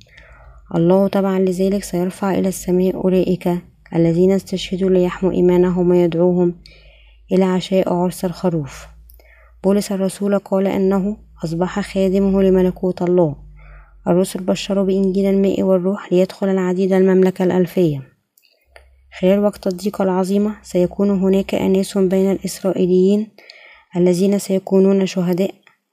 الله 0.76 1.08
طبعا 1.08 1.40
لذلك 1.40 1.84
سيرفع 1.84 2.34
إلى 2.34 2.48
السماء 2.48 2.96
أولئك 2.96 3.50
الذين 3.96 4.32
استشهدوا 4.32 4.90
ليحموا 4.90 5.32
إيمانهم 5.32 5.90
ويدعوهم 5.90 6.56
إلى 7.32 7.44
عشاء 7.46 7.94
عرس 7.94 8.26
الخروف. 8.26 8.88
بولس 9.64 9.92
الرسول 9.92 10.40
قال 10.40 10.68
أنه 10.68 11.18
أصبح 11.44 11.80
خادمه 11.80 12.42
لملكوت 12.42 13.02
الله. 13.02 13.36
الرسل 14.08 14.40
بشروا 14.44 14.86
بإنجيل 14.86 15.26
الماء 15.26 15.64
والروح 15.64 16.14
ليدخل 16.14 16.50
العديد 16.50 16.94
المملكة 16.94 17.44
الألفية. 17.44 18.02
خلال 19.20 19.40
وقت 19.40 19.68
الضيقة 19.68 20.04
العظيمة 20.04 20.56
سيكون 20.62 21.10
هناك 21.10 21.56
أناس 21.56 21.98
بين 21.98 22.32
الإسرائيليين 22.32 23.28
الذين 23.98 24.40
سيكونون 24.40 25.06
شهداء 25.06 25.52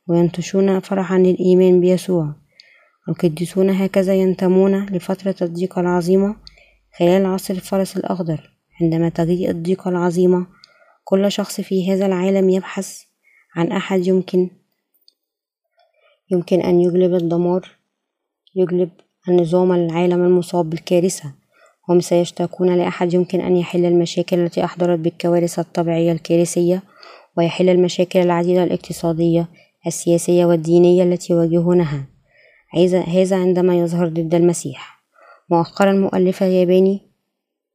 وينتشون 0.09 0.81
فرحا 0.81 1.19
للإيمان 1.19 1.81
بيسوع. 1.81 2.35
القديسون 3.09 3.71
هكذا 3.71 4.15
ينتمون 4.15 4.87
لفترة 4.87 5.35
الضيقة 5.43 5.81
العظيمة 5.81 6.37
خلال 6.99 7.27
عصر 7.27 7.55
الفرس 7.55 7.97
الأخضر 7.97 8.51
عندما 8.81 9.09
تجيء 9.09 9.51
الضيقة 9.51 9.89
العظيمة 9.89 10.47
كل 11.05 11.33
شخص 11.33 11.61
في 11.61 11.93
هذا 11.93 12.07
العالم 12.07 12.51
يبحث 12.51 13.03
عن 13.57 13.73
أحد 13.73 14.07
يمكن 14.07 14.51
يمكن 16.31 16.61
أن 16.61 16.81
يجلب 16.81 17.15
الدمار 17.15 17.71
يجلب 18.55 18.91
النظام 19.29 19.73
العالم 19.73 20.25
المصاب 20.25 20.71
بالكارثة 20.71 21.33
هم 21.89 22.01
سيشتاقون 22.01 22.75
لأحد 22.75 23.15
يمكن 23.15 23.41
أن 23.41 23.57
يحل 23.57 23.85
المشاكل 23.85 24.39
التي 24.39 24.65
أحضرت 24.65 24.99
بالكوارث 24.99 25.59
الطبيعية 25.59 26.13
الكارثية 26.13 26.83
ويحل 27.37 27.69
المشاكل 27.69 28.19
العديدة 28.19 28.63
الاقتصادية 28.63 29.49
السياسية 29.87 30.45
والدينية 30.45 31.03
التي 31.03 31.33
يواجهونها. 31.33 32.07
هذا 33.09 33.37
عندما 33.37 33.79
يظهر 33.79 34.09
ضد 34.09 34.35
المسيح. 34.35 35.03
مؤخرا 35.51 35.93
مؤلفة 35.93 36.47
ياباني 36.47 37.12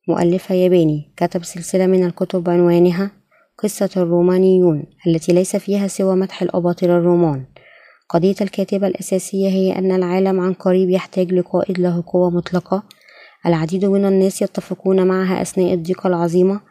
مؤلفة 0.07 0.55
ياباني 0.55 1.13
كتب 1.17 1.43
سلسلة 1.43 1.87
من 1.87 2.05
الكتب 2.05 2.43
بعنوانها 2.43 3.11
قصة 3.57 3.89
الرومانيون 3.97 4.83
التي 5.07 5.33
ليس 5.33 5.55
فيها 5.55 5.87
سوى 5.87 6.15
مدح 6.15 6.41
الأباطرة 6.41 6.97
الرومان. 6.97 7.45
قضية 8.09 8.35
الكاتبة 8.41 8.87
الأساسية 8.87 9.49
هي 9.49 9.77
أن 9.77 9.91
العالم 9.91 10.39
عن 10.39 10.53
قريب 10.53 10.89
يحتاج 10.89 11.33
لقائد 11.33 11.79
له 11.79 12.03
قوة 12.07 12.29
مطلقة. 12.29 12.83
العديد 13.45 13.85
من 13.85 14.05
الناس 14.05 14.41
يتفقون 14.41 15.07
معها 15.07 15.41
أثناء 15.41 15.73
الضيقة 15.73 16.07
العظيمة. 16.07 16.61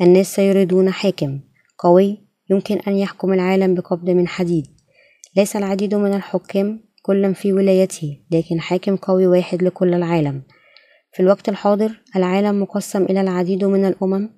الناس 0.00 0.34
سيريدون 0.34 0.90
حاكم 0.90 1.40
قوي 1.78 2.18
يمكن 2.50 2.78
أن 2.88 2.96
يحكم 2.96 3.32
العالم 3.32 3.74
بقبض 3.74 4.10
من 4.10 4.28
حديد. 4.28 4.66
ليس 5.36 5.56
العديد 5.56 5.94
من 5.94 6.14
الحكام 6.14 6.80
كل 7.02 7.34
في 7.34 7.52
ولايته 7.52 8.18
لكن 8.30 8.60
حاكم 8.60 8.96
قوي 8.96 9.26
واحد 9.26 9.62
لكل 9.62 9.94
العالم. 9.94 10.42
في 11.14 11.20
الوقت 11.20 11.48
الحاضر 11.48 12.00
العالم 12.16 12.62
مقسم 12.62 13.02
إلى 13.02 13.20
العديد 13.20 13.64
من 13.64 13.84
الأمم 13.84 14.30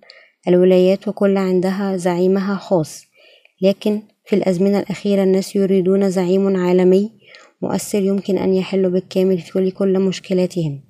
الولايات 0.49 1.09
وكل 1.09 1.37
عندها 1.37 1.97
زعيمها 1.97 2.57
خاص. 2.57 3.05
لكن 3.63 4.03
في 4.27 4.37
الأزمنة 4.37 4.79
الأخيرة 4.79 5.23
الناس 5.23 5.57
يريدون 5.57 6.11
زعيم 6.11 6.57
عالمي 6.57 7.13
مؤثر 7.63 8.03
يمكن 8.03 8.39
أن 8.39 8.55
يحل 8.55 8.91
بالكامل 8.91 9.39
في 9.39 9.71
كل 9.71 9.99
مشكلاتهم. 9.99 10.81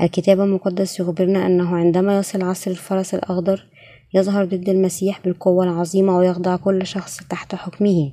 الكتاب 0.00 0.40
المقدس 0.40 1.00
يخبرنا 1.00 1.46
أنه 1.46 1.76
عندما 1.76 2.18
يصل 2.18 2.42
عصر 2.42 2.70
الفرس 2.70 3.14
الأخضر 3.14 3.66
يظهر 4.14 4.44
ضد 4.44 4.68
المسيح 4.68 5.20
بالقوة 5.24 5.64
العظيمة 5.64 6.18
ويخضع 6.18 6.56
كل 6.56 6.86
شخص 6.86 7.16
تحت 7.30 7.54
حكمه. 7.54 8.12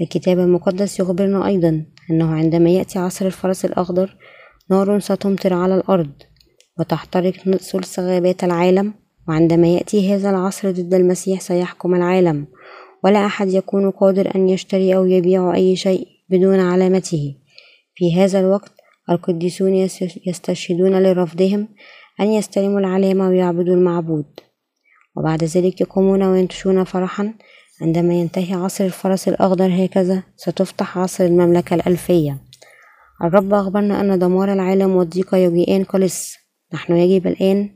الكتاب 0.00 0.38
المقدس 0.38 1.00
يخبرنا 1.00 1.46
أيضا 1.46 1.84
أنه 2.10 2.34
عندما 2.34 2.70
يأتي 2.70 2.98
عصر 2.98 3.26
الفرس 3.26 3.64
الأخضر 3.64 4.16
نار 4.70 4.98
ستمطر 4.98 5.54
على 5.54 5.74
الأرض. 5.74 6.12
وتحترق 6.78 7.56
ثلث 7.56 7.98
غابات 7.98 8.44
العالم 8.44 8.94
وعندما 9.28 9.68
يأتي 9.68 10.14
هذا 10.14 10.30
العصر 10.30 10.70
ضد 10.70 10.94
المسيح 10.94 11.40
سيحكم 11.40 11.94
العالم. 11.94 12.46
ولا 13.04 13.26
أحد 13.26 13.48
يكون 13.48 13.90
قادر 13.90 14.34
أن 14.34 14.48
يشتري 14.48 14.96
أو 14.96 15.06
يبيع 15.06 15.54
أي 15.54 15.76
شيء 15.76 16.08
بدون 16.30 16.60
علامته. 16.60 17.34
في 17.94 18.16
هذا 18.16 18.40
الوقت 18.40 18.72
القديسون 19.10 19.74
يستشهدون 20.26 21.02
لرفضهم 21.02 21.68
أن 22.20 22.26
يستلموا 22.26 22.80
العلامة 22.80 23.28
ويعبدوا 23.28 23.74
المعبود. 23.74 24.26
وبعد 25.16 25.44
ذلك 25.44 25.80
يقومون 25.80 26.22
وينتشون 26.22 26.84
فرحا. 26.84 27.34
عندما 27.82 28.14
ينتهي 28.14 28.54
عصر 28.54 28.84
الفرس 28.84 29.28
الأخضر 29.28 29.84
هكذا 29.84 30.22
ستفتح 30.36 30.98
عصر 30.98 31.24
المملكة 31.24 31.74
الألفية. 31.74 32.38
الرب 33.24 33.54
أخبرنا 33.54 34.00
أن 34.00 34.18
دمار 34.18 34.52
العالم 34.52 34.96
والضيق 34.96 35.34
يجيئان 35.34 35.84
قلص 35.84 36.43
نحن 36.74 36.96
يجب 36.96 37.26
الآن 37.26 37.68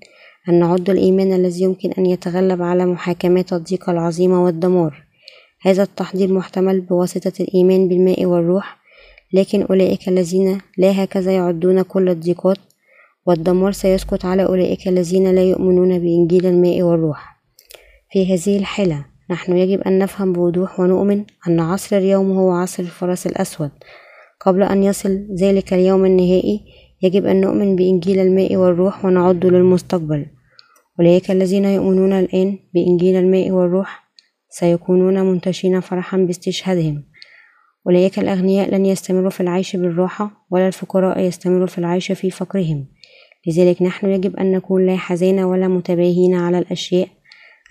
أن 0.48 0.54
نعد 0.54 0.90
الإيمان 0.90 1.32
الذي 1.32 1.62
يمكن 1.62 1.92
أن 1.98 2.06
يتغلب 2.06 2.62
على 2.62 2.86
محاكمات 2.86 3.52
الضيق 3.52 3.90
العظيمة 3.90 4.44
والدمار. 4.44 5.04
هذا 5.62 5.82
التحضير 5.82 6.32
محتمل 6.32 6.80
بواسطة 6.80 7.32
الإيمان 7.40 7.88
بالماء 7.88 8.24
والروح 8.24 8.78
لكن 9.32 9.62
أولئك 9.62 10.08
الذين 10.08 10.60
لا 10.78 11.04
هكذا 11.04 11.32
يعدون 11.32 11.82
كل 11.82 12.08
الضيقات 12.08 12.58
والدمار 13.26 13.72
سيسقط 13.72 14.24
على 14.24 14.46
أولئك 14.46 14.88
الذين 14.88 15.34
لا 15.34 15.42
يؤمنون 15.42 15.98
بإنجيل 15.98 16.46
الماء 16.46 16.82
والروح. 16.82 17.38
في 18.10 18.34
هذه 18.34 18.58
الحالة 18.58 19.04
نحن 19.30 19.56
يجب 19.56 19.80
أن 19.80 19.98
نفهم 19.98 20.32
بوضوح 20.32 20.80
ونؤمن 20.80 21.24
أن 21.48 21.60
عصر 21.60 21.96
اليوم 21.96 22.38
هو 22.38 22.50
عصر 22.50 22.82
الفرس 22.82 23.26
الأسود. 23.26 23.70
قبل 24.40 24.62
أن 24.62 24.82
يصل 24.82 25.26
ذلك 25.40 25.72
اليوم 25.72 26.04
النهائي 26.04 26.77
يجب 27.02 27.26
أن 27.26 27.40
نؤمن 27.40 27.76
بإنجيل 27.76 28.18
الماء 28.18 28.56
والروح 28.56 29.04
ونعد 29.04 29.46
للمستقبل. 29.46 30.26
أولئك 31.00 31.30
الذين 31.30 31.64
يؤمنون 31.64 32.12
الآن 32.12 32.58
بإنجيل 32.74 33.16
الماء 33.16 33.50
والروح 33.50 34.08
سيكونون 34.48 35.20
منتشين 35.20 35.80
فرحا 35.80 36.16
باستشهادهم. 36.16 37.04
أولئك 37.86 38.18
الأغنياء 38.18 38.70
لن 38.70 38.86
يستمروا 38.86 39.30
في 39.30 39.40
العيش 39.40 39.76
بالراحة 39.76 40.46
ولا 40.50 40.66
الفقراء 40.66 41.20
يستمروا 41.20 41.66
في 41.66 41.78
العيش 41.78 42.12
في 42.12 42.30
فقرهم. 42.30 42.86
لذلك 43.46 43.82
نحن 43.82 44.06
يجب 44.06 44.36
أن 44.36 44.52
نكون 44.52 44.86
لا 44.86 44.96
حزين 44.96 45.40
ولا 45.40 45.68
متباهين 45.68 46.34
على 46.34 46.58
الأشياء 46.58 47.08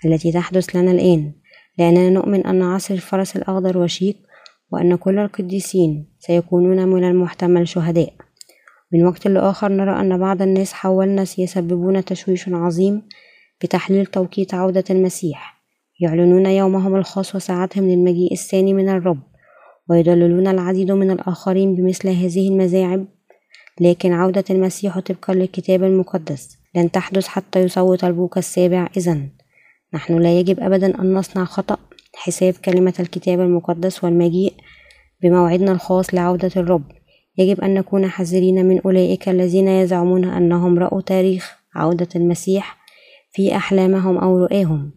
التي 0.04 0.32
تحدث 0.32 0.76
لنا 0.76 0.90
الآن 0.90 1.32
لأننا 1.78 2.10
نؤمن 2.10 2.46
أن 2.46 2.62
عصر 2.62 2.94
الفرس 2.94 3.36
الأخضر 3.36 3.78
وشيك 3.78 4.16
وأن 4.72 4.96
كل 4.96 5.18
القديسين 5.18 6.06
سيكونون 6.18 6.88
من 6.88 7.04
المحتمل 7.04 7.68
شهداء. 7.68 8.27
من 8.92 9.06
وقت 9.06 9.26
لآخر 9.26 9.72
نرى 9.72 10.00
أن 10.00 10.18
بعض 10.18 10.42
الناس 10.42 10.72
حولنا 10.72 11.24
يسببون 11.38 12.04
تشويش 12.04 12.48
عظيم 12.48 13.02
بتحليل 13.62 14.06
توقيت 14.06 14.54
عودة 14.54 14.84
المسيح. 14.90 15.58
يعلنون 16.00 16.46
يومهم 16.46 16.96
الخاص 16.96 17.34
وساعتهم 17.34 17.88
للمجيء 17.88 18.32
الثاني 18.32 18.74
من 18.74 18.88
الرب 18.88 19.22
ويضللون 19.90 20.46
العديد 20.46 20.92
من 20.92 21.10
الآخرين 21.10 21.74
بمثل 21.74 22.08
هذه 22.08 22.48
المزاعم 22.48 23.08
لكن 23.80 24.12
عودة 24.12 24.44
المسيح 24.50 24.98
طبقا 24.98 25.34
للكتاب 25.34 25.82
المقدس 25.82 26.58
لن 26.74 26.90
تحدث 26.90 27.26
حتى 27.26 27.60
يصوت 27.60 28.04
البوق 28.04 28.38
السابع. 28.38 28.88
إذا 28.96 29.18
نحن 29.94 30.18
لا 30.18 30.40
يجب 30.40 30.60
أبدا 30.60 31.00
أن 31.00 31.14
نصنع 31.14 31.44
خطأ. 31.44 31.76
حساب 32.14 32.54
كلمة 32.64 32.94
الكتاب 33.00 33.40
المقدس 33.40 34.04
والمجيء 34.04 34.52
بموعدنا 35.22 35.72
الخاص 35.72 36.14
لعودة 36.14 36.50
الرب. 36.56 36.97
يجب 37.38 37.60
أن 37.60 37.74
نكون 37.74 38.08
حذرين 38.08 38.66
من 38.66 38.80
أولئك 38.80 39.28
الذين 39.28 39.68
يزعمون 39.68 40.24
أنهم 40.24 40.78
رأوا 40.78 41.00
تاريخ 41.00 41.56
عودة 41.74 42.08
المسيح 42.16 42.78
في 43.32 43.56
أحلامهم 43.56 44.18
أو 44.18 44.38
رؤاهم 44.38 44.90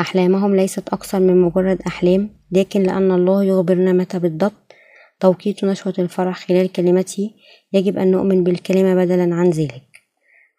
أحلامهم 0.00 0.56
ليست 0.56 0.88
أكثر 0.88 1.20
من 1.20 1.40
مجرد 1.42 1.82
أحلام 1.86 2.30
لكن 2.52 2.82
لأن 2.82 3.10
الله 3.10 3.44
يخبرنا 3.44 3.92
متى 3.92 4.18
بالضبط 4.18 4.72
توقيت 5.20 5.64
نشوة 5.64 5.94
الفرح 5.98 6.46
خلال 6.46 6.72
كلمته 6.72 7.30
يجب 7.72 7.98
أن 7.98 8.10
نؤمن 8.10 8.44
بالكلمة 8.44 8.94
بدلا 8.94 9.34
عن 9.34 9.50
ذلك. 9.50 9.82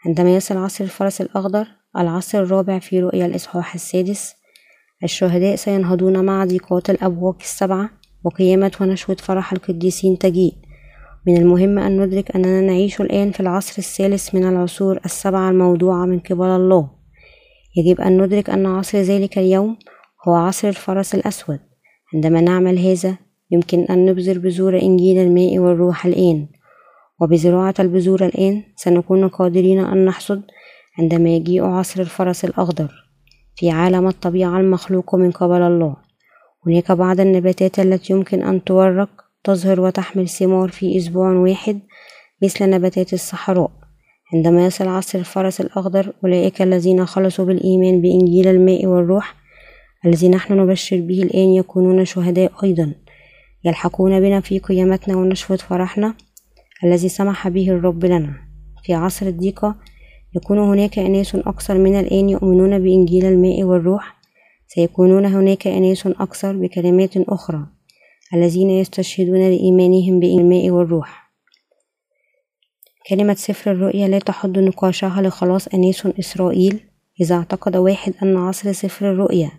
عندما 0.05 0.35
يصل 0.35 0.57
عصر 0.57 0.83
الفرس 0.83 1.21
الأخضر 1.21 1.67
العصر 1.97 2.39
الرابع 2.39 2.79
في 2.79 2.99
رؤيا 2.99 3.25
الإصحاح 3.25 3.73
السادس 3.73 4.35
الشهداء 5.03 5.55
سينهضون 5.55 6.25
مع 6.25 6.45
ضيقات 6.45 6.89
الأبواق 6.89 7.37
السبعة 7.41 7.89
وقيامة 8.23 8.71
ونشوة 8.81 9.15
فرح 9.15 9.53
القديسين 9.53 10.17
تجيء. 10.17 10.53
من 11.27 11.37
المهم 11.37 11.79
أن 11.79 12.01
ندرك 12.01 12.35
أننا 12.35 12.61
نعيش 12.61 13.01
الآن 13.01 13.31
في 13.31 13.39
العصر 13.39 13.75
الثالث 13.77 14.35
من 14.35 14.43
العصور 14.43 14.99
السبعة 15.05 15.49
الموضوعة 15.49 16.05
من 16.05 16.19
قبل 16.19 16.45
الله. 16.45 16.89
يجب 17.77 18.01
أن 18.01 18.21
ندرك 18.21 18.49
أن 18.49 18.65
عصر 18.65 18.97
ذلك 18.97 19.37
اليوم 19.37 19.77
هو 20.27 20.35
عصر 20.35 20.67
الفرس 20.67 21.15
الأسود. 21.15 21.59
عندما 22.13 22.41
نعمل 22.41 22.79
هذا 22.79 23.17
يمكن 23.51 23.79
أن 23.79 24.05
نبذر 24.05 24.39
بذور 24.39 24.81
إنجيل 24.81 25.17
الماء 25.17 25.59
والروح 25.59 26.05
الآن. 26.05 26.47
وبزراعة 27.21 27.73
البذور 27.79 28.25
الآن 28.25 28.63
سنكون 28.75 29.27
قادرين 29.27 29.79
أن 29.79 30.05
نحصد 30.05 30.41
عندما 30.99 31.29
يجيء 31.29 31.63
عصر 31.63 32.01
الفرس 32.01 32.45
الأخضر. 32.45 32.91
في 33.55 33.69
عالم 33.69 34.07
الطبيعة 34.07 34.59
المخلوق 34.59 35.15
من 35.15 35.31
قبل 35.31 35.61
الله. 35.61 36.08
هناك 36.67 36.91
بعض 36.91 37.19
النباتات 37.19 37.79
التي 37.79 38.13
يمكن 38.13 38.43
أن 38.43 38.63
تورق 38.63 39.09
تظهر 39.43 39.81
وتحمل 39.81 40.29
ثمار 40.29 40.69
في 40.69 40.97
أسبوع 40.97 41.31
واحد 41.31 41.79
مثل 42.43 42.69
نباتات 42.69 43.13
الصحراء. 43.13 43.71
عندما 44.33 44.65
يصل 44.65 44.87
عصر 44.87 45.19
الفرس 45.19 45.61
الأخضر 45.61 46.13
أولئك 46.23 46.61
الذين 46.61 47.05
خلصوا 47.05 47.45
بالإيمان 47.45 48.01
بإنجيل 48.01 48.47
الماء 48.47 48.85
والروح 48.85 49.35
الذي 50.05 50.29
نحن 50.29 50.53
نبشر 50.53 51.01
به 51.01 51.23
الآن 51.23 51.49
يكونون 51.49 52.05
شهداء 52.05 52.51
أيضا. 52.63 52.93
يلحقون 53.65 54.19
بنا 54.19 54.41
في 54.41 54.59
قيامتنا 54.59 55.15
ونشوة 55.15 55.57
فرحنا 55.57 56.13
الذي 56.83 57.09
سمح 57.09 57.47
به 57.47 57.69
الرب 57.69 58.05
لنا. 58.05 58.33
في 58.83 58.93
عصر 58.93 59.25
الضيقة 59.25 59.75
يكون 60.35 60.59
هناك 60.59 60.99
أناس 60.99 61.35
أكثر 61.35 61.77
من 61.77 61.99
الآن 61.99 62.29
يؤمنون 62.29 62.79
بإنجيل 62.79 63.25
الماء 63.25 63.63
والروح 63.63 64.18
سيكونون 64.71 65.25
هناك 65.25 65.67
أناس 65.67 66.07
أكثر 66.07 66.55
بكلمات 66.55 67.17
أخرى 67.17 67.67
الذين 68.33 68.69
يستشهدون 68.69 69.49
لإيمانهم 69.49 70.19
بالماء 70.19 70.69
والروح. 70.69 71.31
كلمة 73.09 73.33
سفر 73.33 73.71
الرؤيا 73.71 74.07
لا 74.07 74.19
تحض 74.19 74.59
نقاشها 74.59 75.21
لخلاص 75.21 75.67
أناس 75.67 76.05
إسرائيل. 76.05 76.79
إذا 77.21 77.35
اعتقد 77.35 77.75
واحد 77.77 78.13
أن 78.23 78.37
عصر 78.37 78.71
سفر 78.71 79.11
الرؤيا 79.11 79.51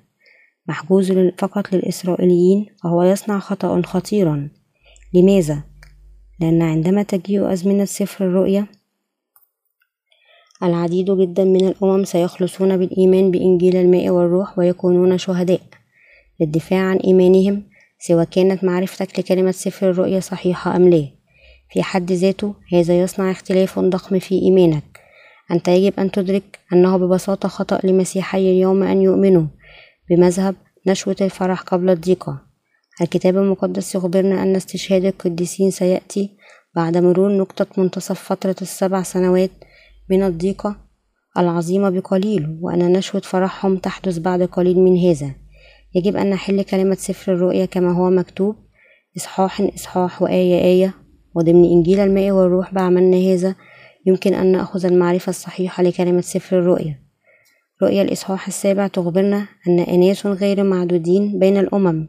محجوز 0.66 1.12
فقط 1.38 1.72
للإسرائيليين 1.72 2.66
فهو 2.82 3.02
يصنع 3.02 3.38
خطأ 3.38 3.82
خطيرا. 3.82 4.50
لماذا؟ 5.14 5.64
لأن 6.40 6.62
عندما 6.62 7.02
تجيء 7.02 7.52
أزمنة 7.52 7.84
سفر 7.84 8.24
الرؤيا 8.26 8.66
العديد 10.62 11.10
جدا 11.10 11.44
من 11.44 11.68
الأمم 11.68 12.04
سيخلصون 12.04 12.76
بالإيمان 12.76 13.30
بإنجيل 13.30 13.76
الماء 13.76 14.10
والروح 14.10 14.58
ويكونون 14.58 15.18
شهداء. 15.18 15.60
للدفاع 16.40 16.80
عن 16.80 16.96
إيمانهم 16.96 17.62
سواء 17.98 18.24
كانت 18.24 18.64
معرفتك 18.64 19.18
لكلمة 19.18 19.50
سفر 19.50 19.90
الرؤيا 19.90 20.20
صحيحة 20.20 20.76
أم 20.76 20.88
لا. 20.88 21.06
في 21.72 21.82
حد 21.82 22.12
ذاته 22.12 22.54
هذا 22.72 23.00
يصنع 23.00 23.30
اختلاف 23.30 23.78
ضخم 23.78 24.18
في 24.18 24.34
إيمانك. 24.42 25.00
أنت 25.50 25.68
يجب 25.68 25.92
أن 25.98 26.10
تدرك 26.10 26.58
أنه 26.72 26.96
ببساطة 26.96 27.48
خطأ 27.48 27.80
لمسيحي 27.84 28.38
اليوم 28.38 28.82
أن 28.82 29.02
يؤمنوا. 29.02 29.46
بمذهب 30.10 30.54
نشوة 30.86 31.16
الفرح 31.20 31.60
قبل 31.62 31.90
الضيقة. 31.90 32.38
الكتاب 33.02 33.36
المقدس 33.36 33.94
يخبرنا 33.94 34.42
أن 34.42 34.56
استشهاد 34.56 35.04
القديسين 35.04 35.70
سيأتي 35.70 36.30
بعد 36.76 36.96
مرور 36.96 37.36
نقطة 37.36 37.66
منتصف 37.76 38.20
فترة 38.20 38.56
السبع 38.62 39.02
سنوات 39.02 39.50
من 40.10 40.22
الضيقة 40.22 40.76
العظيمة 41.38 41.90
بقليل 41.90 42.58
وأن 42.60 42.92
نشوة 42.92 43.20
فرحهم 43.20 43.76
تحدث 43.76 44.18
بعد 44.18 44.42
قليل 44.42 44.78
من 44.78 44.98
هذا. 44.98 45.34
يجب 45.94 46.16
أن 46.16 46.30
نحل 46.30 46.62
كلمة 46.62 46.94
سفر 46.94 47.32
الرؤيا 47.32 47.64
كما 47.64 47.92
هو 47.92 48.10
مكتوب 48.10 48.56
إصحاح 49.16 49.60
إصحاح 49.60 50.22
وآية 50.22 50.64
آية. 50.64 50.94
وضمن 51.34 51.64
إنجيل 51.64 52.00
الماء 52.00 52.30
والروح 52.30 52.74
بعملنا 52.74 53.16
هذا 53.16 53.54
يمكن 54.06 54.34
أن 54.34 54.52
نأخذ 54.52 54.86
المعرفة 54.86 55.30
الصحيحة 55.30 55.82
لكلمة 55.82 56.20
سفر 56.20 56.58
الرؤيا. 56.58 56.98
رؤيا 57.82 58.02
الإصحاح 58.02 58.46
السابع 58.46 58.86
تخبرنا 58.86 59.46
أن 59.68 59.80
أناس 59.80 60.26
غير 60.26 60.64
معدودين 60.64 61.38
بين 61.38 61.56
الأمم 61.56 62.08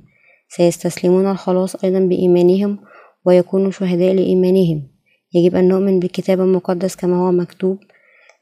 سيستسلمون 0.50 1.32
الخلاص 1.32 1.84
أيضا 1.84 2.00
بإيمانهم 2.00 2.80
ويكونوا 3.26 3.72
شهداء 3.72 4.14
لإيمانهم. 4.14 4.88
يجب 5.34 5.56
أن 5.56 5.68
نؤمن 5.68 6.00
بالكتاب 6.00 6.42
المقدس 6.42 6.96
كما 6.96 7.16
هو 7.16 7.32
مكتوب 7.32 7.80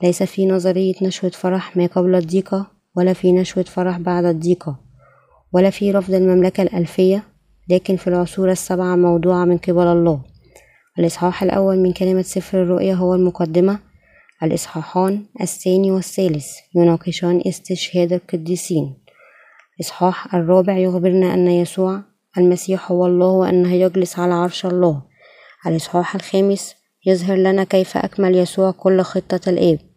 ليس 0.03 0.23
في 0.23 0.45
نظرية 0.45 0.93
نشوة 1.01 1.29
فرح 1.29 1.77
ما 1.77 1.85
قبل 1.85 2.15
الضيقة 2.15 2.71
ولا 2.95 3.13
في 3.13 3.31
نشوة 3.31 3.63
فرح 3.63 3.97
بعد 3.97 4.25
الضيقة 4.25 4.79
ولا 5.53 5.69
في 5.69 5.91
رفض 5.91 6.13
المملكة 6.13 6.63
الألفية 6.63 7.23
لكن 7.69 7.95
في 7.95 8.07
العصور 8.07 8.51
السبعة 8.51 8.95
موضوعة 8.95 9.45
من 9.45 9.57
قبل 9.57 9.87
الله. 9.87 10.21
الإصحاح 10.99 11.43
الأول 11.43 11.77
من 11.77 11.93
كلمة 11.93 12.21
سفر 12.21 12.63
الرؤيا 12.63 12.93
هو 12.93 13.15
المقدمة. 13.15 13.79
الإصحاحان 14.43 15.25
الثاني 15.41 15.91
والثالث 15.91 16.47
يناقشان 16.75 17.41
استشهاد 17.47 18.13
القديسين. 18.13 18.97
الإصحاح 19.75 20.35
الرابع 20.35 20.77
يخبرنا 20.77 21.33
أن 21.33 21.47
يسوع 21.47 22.01
المسيح 22.37 22.91
هو 22.91 23.05
الله 23.05 23.27
وأنه 23.27 23.73
يجلس 23.73 24.19
على 24.19 24.33
عرش 24.33 24.65
الله. 24.65 25.01
الإصحاح 25.67 26.15
الخامس 26.15 26.75
يظهر 27.05 27.37
لنا 27.37 27.63
كيف 27.63 27.97
أكمل 27.97 28.35
يسوع 28.35 28.71
كل 28.71 29.01
خطة 29.01 29.49
الآب. 29.49 29.88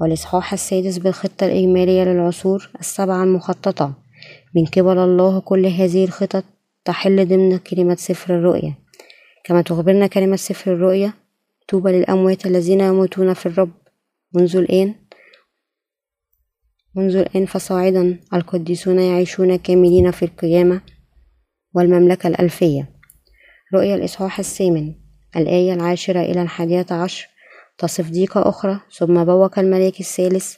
والإصحاح 0.00 0.52
السادس 0.52 0.98
بالخطة 0.98 1.46
الإجمالية 1.46 2.04
للعصور 2.04 2.70
السبعة 2.80 3.24
المخططة. 3.24 3.94
من 4.54 4.64
قبل 4.64 4.98
الله 4.98 5.40
كل 5.40 5.66
هذه 5.66 6.04
الخطط 6.04 6.44
تحل 6.84 7.28
ضمن 7.28 7.58
كلمة 7.58 7.94
سفر 7.94 8.38
الرؤيا 8.38 8.74
كما 9.44 9.62
تخبرنا 9.62 10.06
كلمة 10.06 10.36
سفر 10.36 10.72
الرؤيا 10.72 11.12
طوبى 11.68 11.92
للأموات 11.92 12.46
الذين 12.46 12.80
يموتون 12.80 13.34
في 13.34 13.46
الرب. 13.46 13.72
منذ 14.34 14.56
الآن 14.56 14.94
منذ 16.94 17.16
الآن 17.16 17.46
فصاعدا 17.46 18.20
القديسون 18.34 18.98
يعيشون 18.98 19.56
كاملين 19.56 20.10
في 20.10 20.24
القيامة 20.24 20.80
والمملكة 21.74 22.26
الألفية. 22.26 22.90
رؤيا 23.74 23.94
الإصحاح 23.94 24.38
الثامن 24.38 24.94
الآية 25.36 25.74
العاشرة 25.74 26.20
إلى 26.20 26.42
الحادية 26.42 26.86
عشر 26.90 27.33
تصف 27.78 28.10
ضيقة 28.10 28.48
أخرى 28.48 28.80
ثم 28.98 29.24
بوق 29.24 29.58
الملاك 29.58 30.00
الثالث 30.00 30.54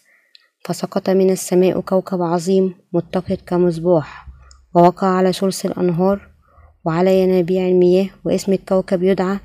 فسقط 0.65 1.11
من 1.11 1.31
السماء 1.31 1.81
كوكب 1.81 2.23
عظيم 2.23 2.75
متقد 2.93 3.39
كمصباح 3.47 4.27
ووقع 4.75 5.07
على 5.07 5.33
ثلث 5.33 5.67
الأنهار 5.67 6.29
وعلى 6.85 7.23
ينابيع 7.23 7.69
المياه 7.69 8.09
واسم 8.25 8.53
الكوكب 8.53 9.03
يدعى 9.03 9.39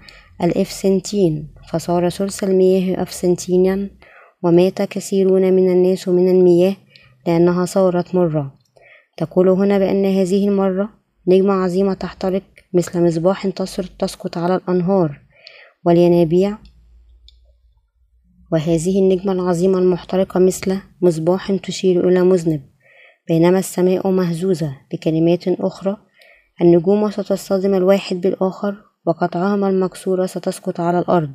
الإفسنتين. 0.44 1.54
فصار 1.72 2.10
ثلث 2.10 2.44
المياه 2.44 3.02
أفسنتينا 3.02 3.90
ومات 4.44 4.82
كثيرون 4.82 5.54
من 5.54 5.72
الناس 5.72 6.08
من 6.08 6.30
المياه 6.30 6.76
لأنها 7.28 7.66
صارت 7.66 8.16
مرة. 8.16 8.56
تقول 9.18 9.50
هنا 9.50 9.80
بأن 9.80 10.06
هذه 10.06 10.48
المرة 10.48 10.90
نجمة 11.28 11.54
عظيمة 11.54 11.94
تحترق 11.94 12.44
مثل 12.74 13.02
مصباح 13.04 13.48
تسقط 14.00 14.38
على 14.38 14.56
الأنهار 14.56 15.22
والينابيع 15.86 16.58
وهذه 18.52 19.00
النجمة 19.00 19.32
العظيمة 19.32 19.80
المحترقة 19.80 20.40
مثل 20.40 20.78
مصباح 21.02 21.52
تشير 21.52 22.10
إلى 22.10 22.24
مذنب 22.24 22.62
بينما 23.28 23.60
السماء 23.60 24.12
مهزوزة 24.12 24.78
بكلمات 24.92 25.48
أخرى 25.48 25.98
النجوم 26.62 27.12
ستصطدم 27.12 27.74
الواحد 27.74 28.22
بالآخر 28.22 28.76
وقطعهما 29.06 29.70
المكسورة 29.70 30.26
ستسقط 30.26 30.80
على 30.80 31.00
الأرض. 31.00 31.32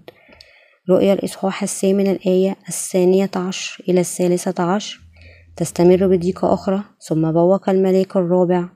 رؤيا 0.91 1.13
الإصحاح 1.13 1.63
الثامن 1.63 2.07
الآية 2.07 2.57
الثانية 2.69 3.31
عشر 3.37 3.85
إلى 3.89 4.01
الثالثة 4.01 4.63
عشر 4.63 5.01
تستمر 5.57 6.07
بضيقة 6.07 6.55
أخرى 6.55 6.83
ثم 7.01 7.33
بوق 7.33 7.71
الملاك 7.71 8.17
الرابع 8.17 8.69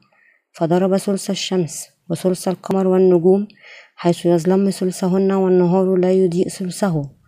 فضرب 0.52 0.96
ثلث 0.96 1.30
الشمس 1.30 1.86
وثلث 2.10 2.48
القمر 2.48 2.86
والنجوم 2.86 3.48
حيث 3.96 4.26
يظلم 4.26 4.70
ثلثهن 4.70 5.32
والنهار 5.32 5.96
لا 5.96 6.12
يضيء 6.12 6.48
ثلثه. 6.48 7.19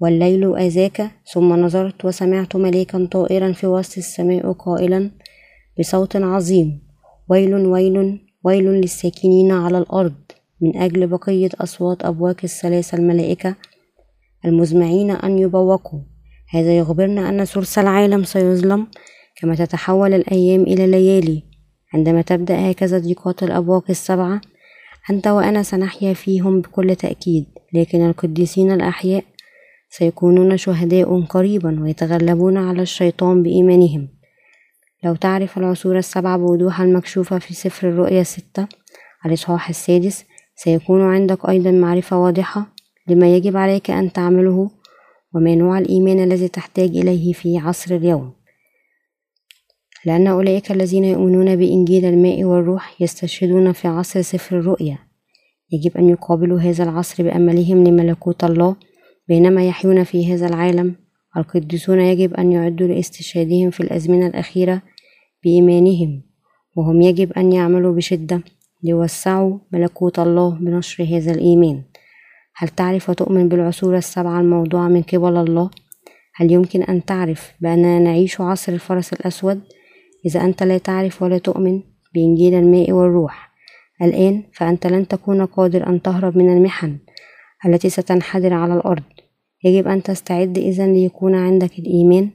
والليل 0.00 0.56
أذاك 0.56 1.10
ثم 1.32 1.52
نظرت 1.52 2.04
وسمعت 2.04 2.56
ملكا 2.56 3.08
طائرا 3.12 3.52
في 3.52 3.66
وسط 3.66 3.98
السماء 3.98 4.52
قائلا 4.52 5.10
بصوت 5.78 6.16
عظيم 6.16 6.82
ويل 7.28 7.54
ويل 7.54 8.20
ويل 8.44 8.64
للساكنين 8.64 9.52
على 9.52 9.78
الأرض 9.78 10.14
من 10.60 10.76
أجل 10.76 11.06
بقية 11.06 11.48
أصوات 11.60 12.04
أبواق 12.04 12.36
الثلاثة 12.44 12.98
الملائكة 12.98 13.56
المزمعين 14.44 15.10
أن 15.10 15.38
يبوقوا. 15.38 16.00
هذا 16.50 16.78
يخبرنا 16.78 17.28
أن 17.28 17.44
ثلث 17.44 17.78
العالم 17.78 18.24
سيظلم 18.24 18.86
كما 19.36 19.54
تتحول 19.54 20.14
الأيام 20.14 20.62
إلى 20.62 20.86
ليالي. 20.86 21.42
عندما 21.94 22.22
تبدأ 22.22 22.70
هكذا 22.70 22.98
ضيقات 22.98 23.42
الأبواق 23.42 23.84
السبعة 23.90 24.40
أنت 25.10 25.26
وأنا 25.26 25.62
سنحيا 25.62 26.12
فيهم 26.12 26.60
بكل 26.60 26.96
تأكيد 26.96 27.46
لكن 27.74 28.06
القديسين 28.06 28.72
الأحياء 28.72 29.24
سيكونون 29.88 30.56
شهداء 30.56 31.20
قريبا 31.20 31.80
ويتغلبون 31.82 32.56
على 32.56 32.82
الشيطان 32.82 33.42
بإيمانهم. 33.42 34.08
لو 35.04 35.14
تعرف 35.14 35.58
العصور 35.58 35.98
السبعة 35.98 36.36
بوضوح 36.38 36.80
المكشوفة 36.80 37.38
في 37.38 37.54
سفر 37.54 37.88
الرؤيا 37.88 38.22
ستة 38.22 38.68
الإصحاح 39.26 39.68
السادس 39.68 40.24
سيكون 40.56 41.02
عندك 41.02 41.48
أيضا 41.48 41.70
معرفة 41.70 42.18
واضحة 42.18 42.66
لما 43.08 43.36
يجب 43.36 43.56
عليك 43.56 43.90
أن 43.90 44.12
تعمله 44.12 44.70
وما 45.34 45.54
نوع 45.54 45.78
الإيمان 45.78 46.24
الذي 46.24 46.48
تحتاج 46.48 46.88
إليه 46.88 47.32
في 47.32 47.58
عصر 47.58 47.94
اليوم. 47.94 48.32
لأن 50.04 50.26
أولئك 50.26 50.72
الذين 50.72 51.04
يؤمنون 51.04 51.56
بإنجيل 51.56 52.04
الماء 52.04 52.44
والروح 52.44 53.02
يستشهدون 53.02 53.72
في 53.72 53.88
عصر 53.88 54.22
سفر 54.22 54.58
الرؤيا. 54.58 54.98
يجب 55.72 55.96
أن 55.96 56.08
يقابلوا 56.08 56.60
هذا 56.60 56.84
العصر 56.84 57.22
بأملهم 57.22 57.84
لملكوت 57.84 58.44
الله 58.44 58.76
بينما 59.28 59.68
يحيون 59.68 60.04
في 60.04 60.34
هذا 60.34 60.46
العالم 60.46 60.94
القديسون 61.36 62.00
يجب 62.00 62.34
أن 62.34 62.52
يعدوا 62.52 62.88
لاستشهادهم 62.88 63.70
في 63.70 63.80
الأزمنة 63.80 64.26
الأخيرة 64.26 64.82
بإيمانهم 65.44 66.22
وهم 66.76 67.00
يجب 67.02 67.32
أن 67.32 67.52
يعملوا 67.52 67.94
بشدة 67.94 68.42
ليوسعوا 68.82 69.58
ملكوت 69.72 70.18
الله 70.18 70.50
بنشر 70.50 71.04
هذا 71.04 71.32
الإيمان 71.32 71.82
هل 72.56 72.68
تعرف 72.68 73.10
وتؤمن 73.10 73.48
بالعصور 73.48 73.96
السبعة 73.96 74.40
الموضوعة 74.40 74.88
من 74.88 75.02
قبل 75.02 75.36
الله؟ 75.36 75.70
هل 76.34 76.52
يمكن 76.52 76.82
أن 76.82 77.04
تعرف 77.04 77.52
بأننا 77.60 77.98
نعيش 77.98 78.40
عصر 78.40 78.72
الفرس 78.72 79.12
الأسود؟ 79.12 79.60
إذا 80.26 80.44
أنت 80.44 80.62
لا 80.62 80.78
تعرف 80.78 81.22
ولا 81.22 81.38
تؤمن 81.38 81.82
بإنجيل 82.14 82.54
الماء 82.54 82.92
والروح 82.92 83.50
الآن 84.02 84.42
فأنت 84.52 84.86
لن 84.86 85.08
تكون 85.08 85.46
قادر 85.46 85.86
أن 85.86 86.02
تهرب 86.02 86.38
من 86.38 86.56
المحن 86.56 86.98
التي 87.66 87.90
ستنحدر 87.90 88.52
على 88.52 88.74
الأرض. 88.74 89.02
يجب 89.64 89.88
أن 89.88 90.02
تستعد 90.02 90.58
إذا 90.58 90.86
ليكون 90.86 91.34
عندك 91.34 91.78
الإيمان 91.78 92.30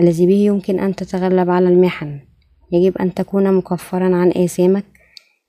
الذي 0.00 0.26
به 0.26 0.34
يمكن 0.34 0.80
أن 0.80 0.96
تتغلب 0.96 1.50
على 1.50 1.68
المحن. 1.68 2.20
يجب 2.72 2.98
أن 2.98 3.14
تكون 3.14 3.54
مكفرا 3.54 4.16
عن 4.16 4.32
آثامك 4.36 4.84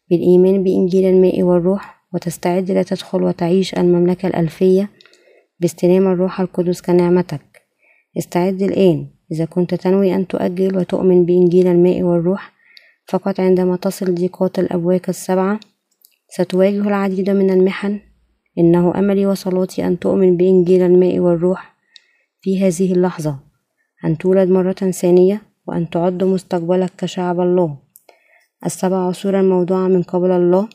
بالإيمان 0.09 0.63
بإنجيل 0.63 1.05
الماء 1.05 1.43
والروح 1.43 2.07
وتستعد 2.13 2.71
لتدخل 2.71 3.23
وتعيش 3.23 3.73
المملكة 3.73 4.27
الألفية 4.27 4.89
باستلام 5.59 6.07
الروح 6.07 6.41
القدس 6.41 6.81
كنعمتك. 6.81 7.61
استعد 8.17 8.61
الآن. 8.61 9.07
إذا 9.31 9.45
كنت 9.45 9.75
تنوي 9.75 10.15
أن 10.15 10.27
تؤجل 10.27 10.77
وتؤمن 10.77 11.25
بإنجيل 11.25 11.67
الماء 11.67 12.01
والروح 12.01 12.51
فقط 13.07 13.39
عندما 13.39 13.75
تصل 13.75 14.15
ضيقات 14.15 14.59
الأبواب 14.59 15.01
السبعة 15.09 15.59
ستواجه 16.29 16.87
العديد 16.87 17.29
من 17.29 17.49
المحن 17.49 17.99
إنه 18.59 18.99
أملي 18.99 19.25
وصلاتي 19.25 19.87
أن 19.87 19.99
تؤمن 19.99 20.37
بإنجيل 20.37 20.81
الماء 20.81 21.19
والروح 21.19 21.75
في 22.41 22.63
هذه 22.63 22.93
اللحظة. 22.93 23.39
أن 24.05 24.17
تولد 24.17 24.49
مرة 24.49 24.73
ثانية 24.73 25.41
وأن 25.67 25.89
تعد 25.89 26.23
مستقبلك 26.23 26.91
كشعب 26.97 27.39
الله. 27.39 27.77
السبع 28.65 28.97
عصور 28.97 29.39
الموضوعة 29.39 29.87
من 29.87 30.03
قبل 30.03 30.31
الله. 30.31 30.69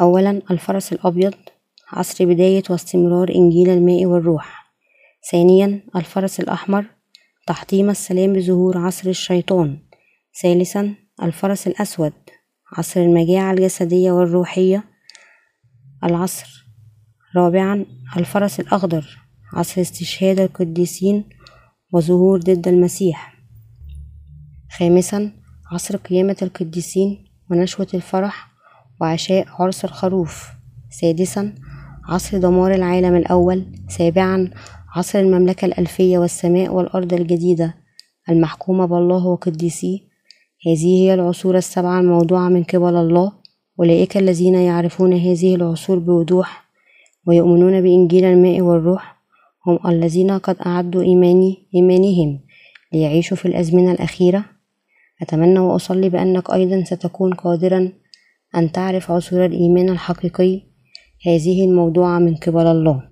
أولا 0.00 0.42
الفرس 0.50 0.92
الأبيض. 0.92 1.34
عصر 1.92 2.24
بداية 2.24 2.62
واستمرار 2.70 3.34
إنجيل 3.34 3.70
الماء 3.70 4.06
والروح. 4.06 4.74
ثانيا 5.32 5.80
الفرس 5.96 6.40
الأحمر. 6.40 6.84
تحطيم 7.46 7.90
السلام 7.90 8.32
بظهور 8.32 8.78
عصر 8.78 9.10
الشيطان. 9.10 9.78
ثالثا 10.42 10.94
الفرس 11.22 11.66
الأسود. 11.66 12.12
عصر 12.72 13.00
المجاعة 13.00 13.52
الجسدية 13.52 14.12
والروحية. 14.12 14.91
العصر 16.04 16.66
رابعا 17.36 17.86
الفرس 18.16 18.60
الأخضر 18.60 19.18
عصر 19.52 19.80
استشهاد 19.80 20.40
القديسين 20.40 21.24
وظهور 21.92 22.40
ضد 22.40 22.68
المسيح. 22.68 23.34
خامسا 24.78 25.32
عصر 25.72 25.96
قيامة 25.96 26.36
القديسين 26.42 27.24
ونشوة 27.50 27.86
الفرح 27.94 28.48
وعشاء 29.00 29.46
عرس 29.48 29.84
الخروف. 29.84 30.48
سادسا 30.90 31.54
عصر 32.08 32.38
دمار 32.38 32.74
العالم 32.74 33.14
الأول. 33.16 33.66
سابعا 33.88 34.50
عصر 34.96 35.18
المملكة 35.18 35.64
الألفية 35.64 36.18
والسماء 36.18 36.74
والأرض 36.74 37.12
الجديدة 37.12 37.74
المحكومة 38.28 38.86
بالله 38.86 39.26
وقديسيه. 39.26 39.98
هذه 40.66 40.86
هي 40.86 41.14
العصور 41.14 41.56
السبعة 41.56 42.00
الموضوعة 42.00 42.48
من 42.48 42.64
قبل 42.64 42.96
الله. 42.96 43.41
أولئك 43.80 44.16
الذين 44.16 44.54
يعرفون 44.54 45.12
هذه 45.12 45.54
العصور 45.54 45.98
بوضوح 45.98 46.64
ويؤمنون 47.26 47.80
بإنجيل 47.80 48.24
الماء 48.24 48.60
والروح 48.60 49.16
هم 49.66 49.78
الذين 49.86 50.30
قد 50.30 50.56
أعدوا 50.66 51.02
إيماني 51.02 51.68
إيمانهم 51.74 52.40
ليعيشوا 52.92 53.36
في 53.36 53.46
الأزمنة 53.46 53.92
الأخيرة. 53.92 54.44
أتمنى 55.22 55.58
وأصلي 55.58 56.08
بأنك 56.08 56.50
أيضا 56.50 56.84
ستكون 56.84 57.34
قادرا 57.34 57.92
أن 58.56 58.72
تعرف 58.72 59.10
عصور 59.10 59.44
الإيمان 59.44 59.88
الحقيقي. 59.88 60.62
هذه 61.26 61.64
الموضوعة 61.64 62.18
من 62.18 62.34
قبل 62.34 62.66
الله. 62.66 63.11